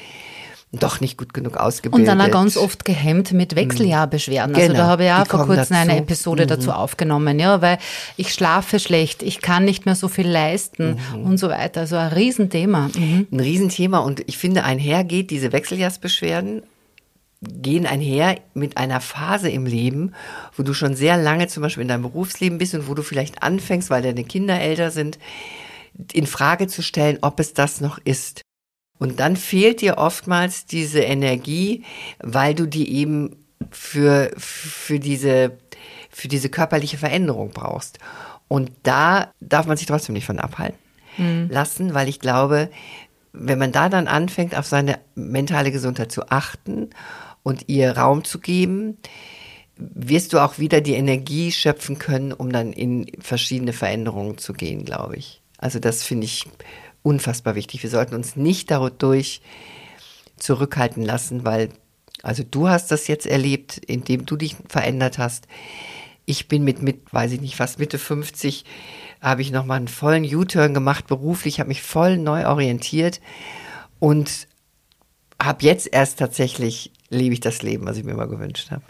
[0.81, 2.09] doch nicht gut genug ausgebildet.
[2.09, 4.55] und dann auch ganz oft gehemmt mit Wechseljahrbeschwerden.
[4.55, 5.97] Also Genau, da habe ich auch vor kurzem eine dazu.
[5.97, 6.03] Mhm.
[6.03, 7.79] Episode dazu aufgenommen, ja, weil
[8.17, 11.25] ich schlafe schlecht, ich kann nicht mehr so viel leisten Mhm.
[11.25, 11.81] und so weiter.
[11.83, 12.91] Also ein Riesenthema.
[12.97, 13.27] Mhm.
[13.31, 16.63] ein Riesenthema und ich finde, einhergeht diese Wechseljahrsbeschwerden
[17.47, 20.13] gehen einher mit einer Phase im Leben,
[20.57, 23.43] wo du schon sehr lange zum Beispiel in deinem Berufsleben bist und wo du vielleicht
[23.43, 25.19] anfängst, weil deine Kinder älter sind,
[26.15, 28.41] in Frage zu stellen, ob es das noch ist.
[28.99, 31.85] Und dann fehlt dir oftmals diese Energie,
[32.21, 33.37] weil du die eben
[33.71, 35.59] für, für diese,
[36.11, 37.99] für diese körperliche Veränderung brauchst.
[38.49, 40.79] Und da darf man sich trotzdem nicht von abhalten
[41.49, 42.71] lassen, weil ich glaube,
[43.33, 46.91] wenn man da dann anfängt, auf seine mentale Gesundheit zu achten
[47.43, 48.99] und ihr Raum zu geben,
[49.77, 54.85] wirst du auch wieder die Energie schöpfen können, um dann in verschiedene Veränderungen zu gehen,
[54.85, 55.43] glaube ich.
[55.59, 56.45] Also das finde ich
[57.05, 57.85] unfassbar wichtig.
[57.85, 59.41] Wir sollten uns nicht dadurch
[60.37, 61.69] zurückhalten lassen, weil,
[62.23, 65.47] also du hast das jetzt erlebt, indem du dich verändert hast.
[66.25, 68.65] Ich bin mit, mit, weiß ich nicht, fast Mitte 50,
[69.21, 73.21] habe ich nochmal einen vollen U-Turn gemacht beruflich, habe mich voll neu orientiert
[74.01, 74.49] und
[75.41, 78.83] habe jetzt erst tatsächlich, lebe ich das Leben, was ich mir mal gewünscht habe.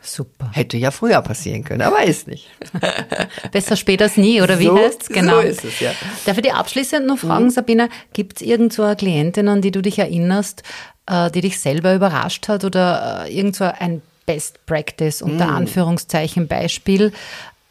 [0.00, 0.50] Super.
[0.52, 2.48] Hätte ja früher passieren können, aber ist nicht.
[3.52, 5.06] Besser spät als nie, oder wie So- heißt's?
[5.06, 5.38] so Genau.
[5.40, 5.92] ist es, ja.
[6.24, 7.50] Darf ich dir abschließend noch fragen, Mhm.
[7.50, 10.62] Sabina, gibt es irgend so eine Klientin, an die du dich erinnerst,
[11.06, 15.54] äh, die dich selber überrascht hat oder äh, irgend so ein Best Practice unter Mhm.
[15.56, 17.12] Anführungszeichen Beispiel,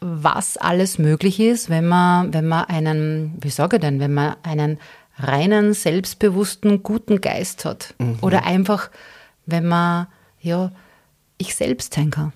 [0.00, 4.36] was alles möglich ist, wenn man, wenn man einen, wie sage ich denn, wenn man
[4.42, 4.78] einen
[5.18, 8.18] reinen, selbstbewussten, guten Geist hat Mhm.
[8.20, 8.90] oder einfach,
[9.46, 10.06] wenn man,
[10.40, 10.70] ja,
[11.38, 12.32] ich selbst sein kann.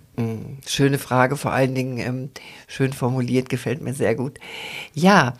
[0.66, 2.30] Schöne Frage, vor allen Dingen ähm,
[2.66, 4.38] schön formuliert, gefällt mir sehr gut.
[4.94, 5.36] Ja,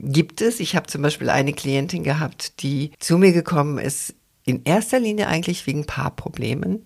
[0.00, 0.60] gibt es.
[0.60, 5.28] Ich habe zum Beispiel eine Klientin gehabt, die zu mir gekommen ist, in erster Linie
[5.28, 6.82] eigentlich wegen Paarproblemen.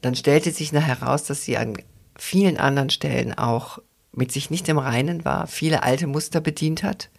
[0.00, 1.76] Dann stellte sich nachher heraus, dass sie an
[2.16, 3.78] vielen anderen Stellen auch
[4.12, 7.10] mit sich nicht im Reinen war, viele alte Muster bedient hat.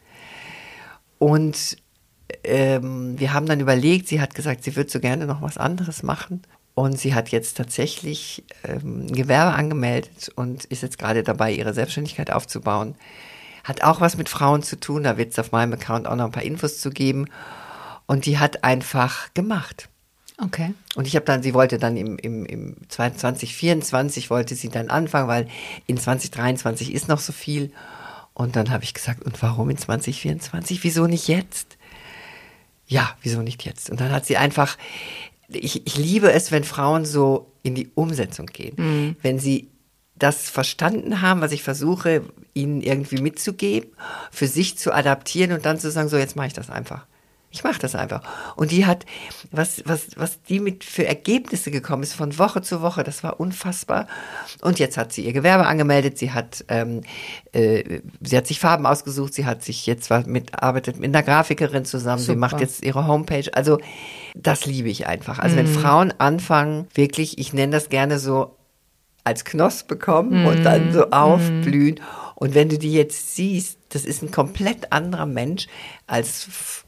[1.19, 1.77] Und
[2.43, 6.03] ähm, wir haben dann überlegt, sie hat gesagt, sie würde so gerne noch was anderes
[6.03, 6.41] machen.
[6.77, 11.73] Und sie hat jetzt tatsächlich ähm, ein Gewerbe angemeldet und ist jetzt gerade dabei, ihre
[11.73, 12.93] Selbstständigkeit aufzubauen.
[13.63, 16.25] Hat auch was mit Frauen zu tun, da wird es auf meinem Account auch noch
[16.25, 17.29] ein paar Infos zu geben.
[18.05, 19.89] Und die hat einfach gemacht.
[20.37, 20.75] Okay.
[20.93, 25.27] Und ich habe dann, sie wollte dann im, im, im 2024 wollte sie dann anfangen,
[25.27, 25.47] weil
[25.87, 27.71] in 2023 ist noch so viel.
[28.35, 30.83] Und dann habe ich gesagt, und warum in 2024?
[30.83, 31.75] Wieso nicht jetzt?
[32.85, 33.89] Ja, wieso nicht jetzt?
[33.89, 34.77] Und dann hat sie einfach,
[35.49, 38.75] ich, ich liebe es, wenn Frauen so in die Umsetzung gehen.
[39.21, 39.69] Wenn sie
[40.15, 42.23] das verstanden haben, was ich versuche,
[42.53, 43.91] ihnen irgendwie mitzugeben,
[44.31, 47.05] für sich zu adaptieren und dann zu sagen, so jetzt mache ich das einfach.
[47.57, 48.21] Ich mache das einfach.
[48.55, 49.05] Und die hat,
[49.49, 53.39] was, was, was die mit für Ergebnisse gekommen ist, von Woche zu Woche, das war
[53.39, 54.05] unfassbar.
[54.61, 57.01] Und jetzt hat sie ihr Gewerbe angemeldet, sie hat, ähm,
[57.53, 61.83] äh, sie hat sich Farben ausgesucht, sie hat sich jetzt mit, arbeitet mit einer Grafikerin
[61.83, 62.33] zusammen, Super.
[62.33, 63.49] sie macht jetzt ihre Homepage.
[63.53, 63.79] Also
[64.35, 65.39] das liebe ich einfach.
[65.39, 68.55] Also wenn Frauen anfangen, wirklich, ich nenne das gerne so
[69.23, 71.99] als Knosp bekommen und dann so aufblühen.
[72.35, 75.67] Und wenn du die jetzt siehst, das ist ein komplett anderer Mensch
[76.05, 76.85] als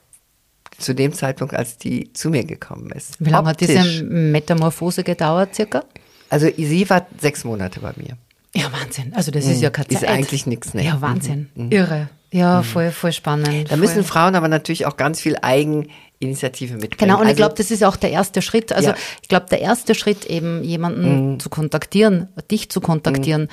[0.79, 3.15] zu dem Zeitpunkt, als die zu mir gekommen ist.
[3.19, 3.81] Wie lange hat Optisch.
[3.99, 5.83] diese Metamorphose gedauert, circa?
[6.29, 8.17] Also sie war sechs Monate bei mir.
[8.55, 9.13] Ja, Wahnsinn.
[9.13, 10.09] Also das ist ja keine Ist Zeit.
[10.09, 10.83] eigentlich nix, ne?
[10.83, 11.49] Ja, Wahnsinn.
[11.69, 12.09] Irre.
[12.31, 13.71] Ja, voll, voll spannend.
[13.71, 14.03] Da müssen voll.
[14.03, 16.97] Frauen aber natürlich auch ganz viel Eigeninitiative mitbringen.
[16.99, 18.71] Genau, und ich Also- glaube, das ist auch der erste Schritt.
[18.71, 18.93] Also Ja.
[18.93, 18.99] Mhm.
[19.21, 23.49] ich glaube, der erste Schritt eben jemanden zu kontaktieren, dich zu kontaktieren.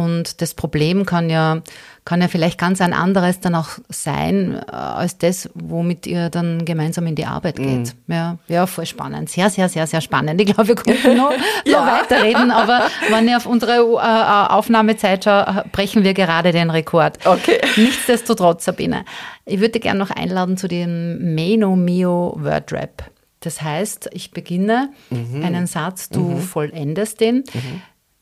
[0.00, 1.60] Und das Problem kann ja,
[2.04, 6.64] kann ja vielleicht ganz ein anderes dann auch sein, äh, als das, womit ihr dann
[6.64, 7.62] gemeinsam in die Arbeit Mhm.
[7.84, 7.94] geht.
[8.08, 9.28] Ja, ja, voll spannend.
[9.30, 10.40] Sehr, sehr, sehr, sehr spannend.
[10.40, 11.30] Ich glaube, wir könnten noch,
[11.66, 17.18] noch weiterreden, aber wenn ich auf unsere äh, Aufnahmezeit schaue, brechen wir gerade den Rekord.
[17.26, 17.60] Okay.
[17.76, 19.04] Nichtsdestotrotz, Sabine,
[19.44, 23.04] ich würde gerne noch einladen zu dem Meno Mio Word Rap.
[23.42, 25.42] Das heißt, ich beginne Mhm.
[25.44, 27.44] einen Satz, du vollendest den.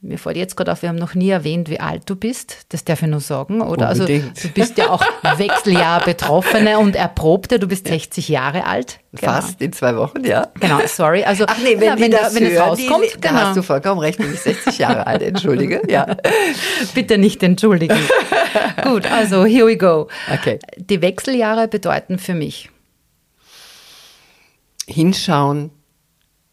[0.01, 2.67] Mir fällt jetzt gerade auf, wir haben noch nie erwähnt, wie alt du bist.
[2.69, 3.91] Das darf ich nur sagen, oder?
[3.91, 4.29] Unbedingt.
[4.29, 5.03] Also du bist ja auch
[5.39, 7.59] Wechseljahr Betroffene und Erprobte.
[7.59, 9.01] Du bist 60 Jahre alt.
[9.13, 9.33] Genau.
[9.33, 10.47] Fast in zwei Wochen, ja.
[10.61, 11.25] Genau, sorry.
[11.25, 13.29] Also Ach nee, wenn, ja, die wenn, das der, wenn es hören, die, rauskommt, da
[13.29, 13.41] genau.
[13.41, 15.83] hast du vollkommen recht, bin ich 60 Jahre alt, entschuldige.
[15.89, 16.07] Ja.
[16.95, 17.99] Bitte nicht entschuldigen.
[18.85, 20.07] Gut, also here we go.
[20.33, 20.61] Okay.
[20.77, 22.71] Die Wechseljahre bedeuten für mich
[24.87, 25.71] Hinschauen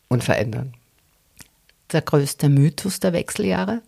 [0.07, 0.73] und verändern.
[1.95, 3.81] Der größte Mythos der Wechseljahre.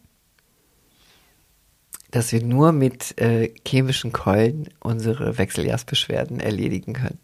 [2.09, 7.19] Dass wir nur mit äh, chemischen Keulen unsere Wechseljahrsbeschwerden erledigen können.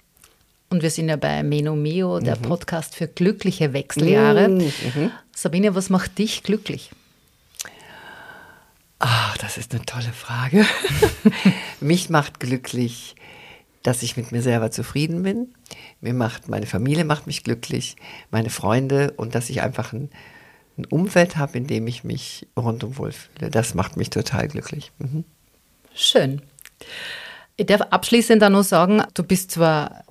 [0.70, 2.42] Und wir sind ja bei Meno Mio, der Mhm.
[2.42, 4.60] Podcast für glückliche Wechseljahre.
[5.34, 6.92] Sabine, was macht dich glücklich?
[9.00, 10.66] Ah, das ist eine tolle Frage.
[11.80, 13.16] Mich macht glücklich,
[13.84, 15.54] dass ich mit mir selber zufrieden bin.
[16.02, 17.96] Mir macht meine Familie macht mich glücklich,
[18.32, 20.10] meine Freunde und dass ich einfach ein,
[20.78, 23.50] ein Umfeld habe, in dem ich mich rundum wohlfühle.
[23.52, 24.92] Das macht mich total glücklich.
[24.98, 25.24] Mhm.
[25.94, 26.42] Schön.
[27.56, 30.04] Ich darf abschließend dann noch sagen, du bist zwar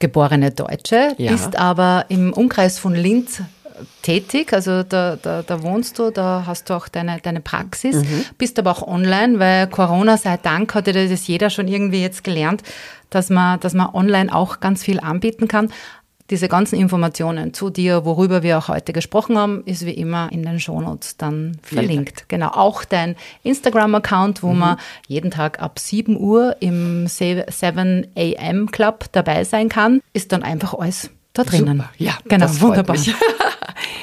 [0.00, 1.30] geborene Deutsche, Ja.
[1.32, 3.42] bist aber im Umkreis von Linz
[4.02, 8.24] tätig, also da, da, da wohnst du, da hast du auch deine, deine Praxis, Mhm.
[8.36, 12.62] bist aber auch online, weil Corona sei Dank hatte das jeder schon irgendwie jetzt gelernt,
[13.10, 15.72] dass man, dass man online auch ganz viel anbieten kann.
[16.30, 20.44] Diese ganzen Informationen zu dir, worüber wir auch heute gesprochen haben, ist wie immer in
[20.44, 22.28] den Shownotes dann verlinkt.
[22.28, 24.76] Genau, auch dein Instagram-Account, wo man
[25.08, 30.74] jeden Tag ab 7 Uhr im 7 AM Club dabei sein kann, ist dann einfach
[30.74, 31.78] alles da drinnen.
[31.78, 31.90] Super.
[31.98, 32.96] Ja, genau, wunderbar.
[32.96, 33.14] mich.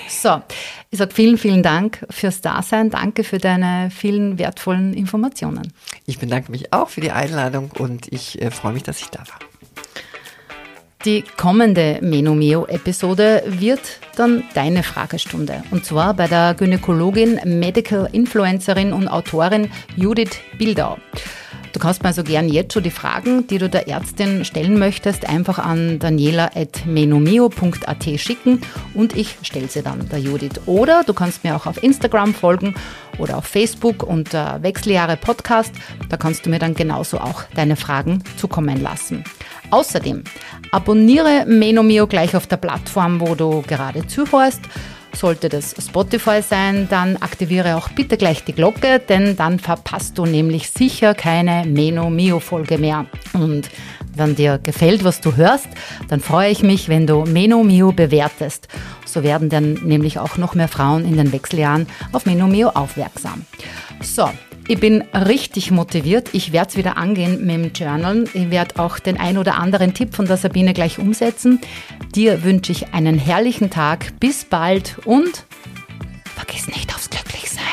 [0.09, 0.41] So,
[0.89, 2.89] ich sage vielen, vielen Dank fürs Dasein.
[2.89, 5.73] Danke für deine vielen wertvollen Informationen.
[6.05, 9.19] Ich bedanke mich auch für die Einladung und ich äh, freue mich, dass ich da
[9.19, 9.39] war.
[11.07, 13.79] Die kommende Menomeo-Episode wird
[14.17, 15.63] dann deine Fragestunde.
[15.71, 20.97] Und zwar bei der Gynäkologin, Medical Influencerin und Autorin Judith Bildau.
[21.71, 25.29] Du kannst mir also gern jetzt schon die Fragen, die du der Ärztin stellen möchtest,
[25.29, 28.59] einfach an daniela.menomeo.at schicken
[28.93, 30.59] und ich stelle sie dann der Judith.
[30.65, 32.75] Oder du kannst mir auch auf Instagram folgen
[33.17, 35.71] oder auf Facebook unter Wechseljahre Podcast.
[36.09, 39.23] Da kannst du mir dann genauso auch deine Fragen zukommen lassen.
[39.69, 40.23] Außerdem
[40.71, 44.61] abonniere Menomio gleich auf der Plattform, wo du gerade zuhörst.
[45.13, 50.25] Sollte das Spotify sein, dann aktiviere auch bitte gleich die Glocke, denn dann verpasst du
[50.25, 53.07] nämlich sicher keine Meno Mio Folge mehr.
[53.33, 53.69] Und
[54.15, 55.67] wenn dir gefällt, was du hörst,
[56.07, 58.67] dann freue ich mich, wenn du Meno Mio bewertest.
[59.05, 63.45] So werden dann nämlich auch noch mehr Frauen in den Wechseljahren auf Meno Mio aufmerksam.
[64.01, 64.29] So,
[64.67, 66.29] ich bin richtig motiviert.
[66.33, 68.25] Ich werde es wieder angehen mit dem Journal.
[68.33, 71.59] Ich werde auch den ein oder anderen Tipp von der Sabine gleich umsetzen.
[72.15, 74.19] Dir wünsche ich einen herrlichen Tag.
[74.19, 75.45] Bis bald und
[76.35, 77.63] vergiss nicht aufs Glücklichsein.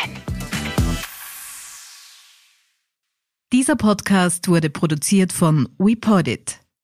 [3.53, 6.64] Dieser Podcast wurde produziert von WePodit.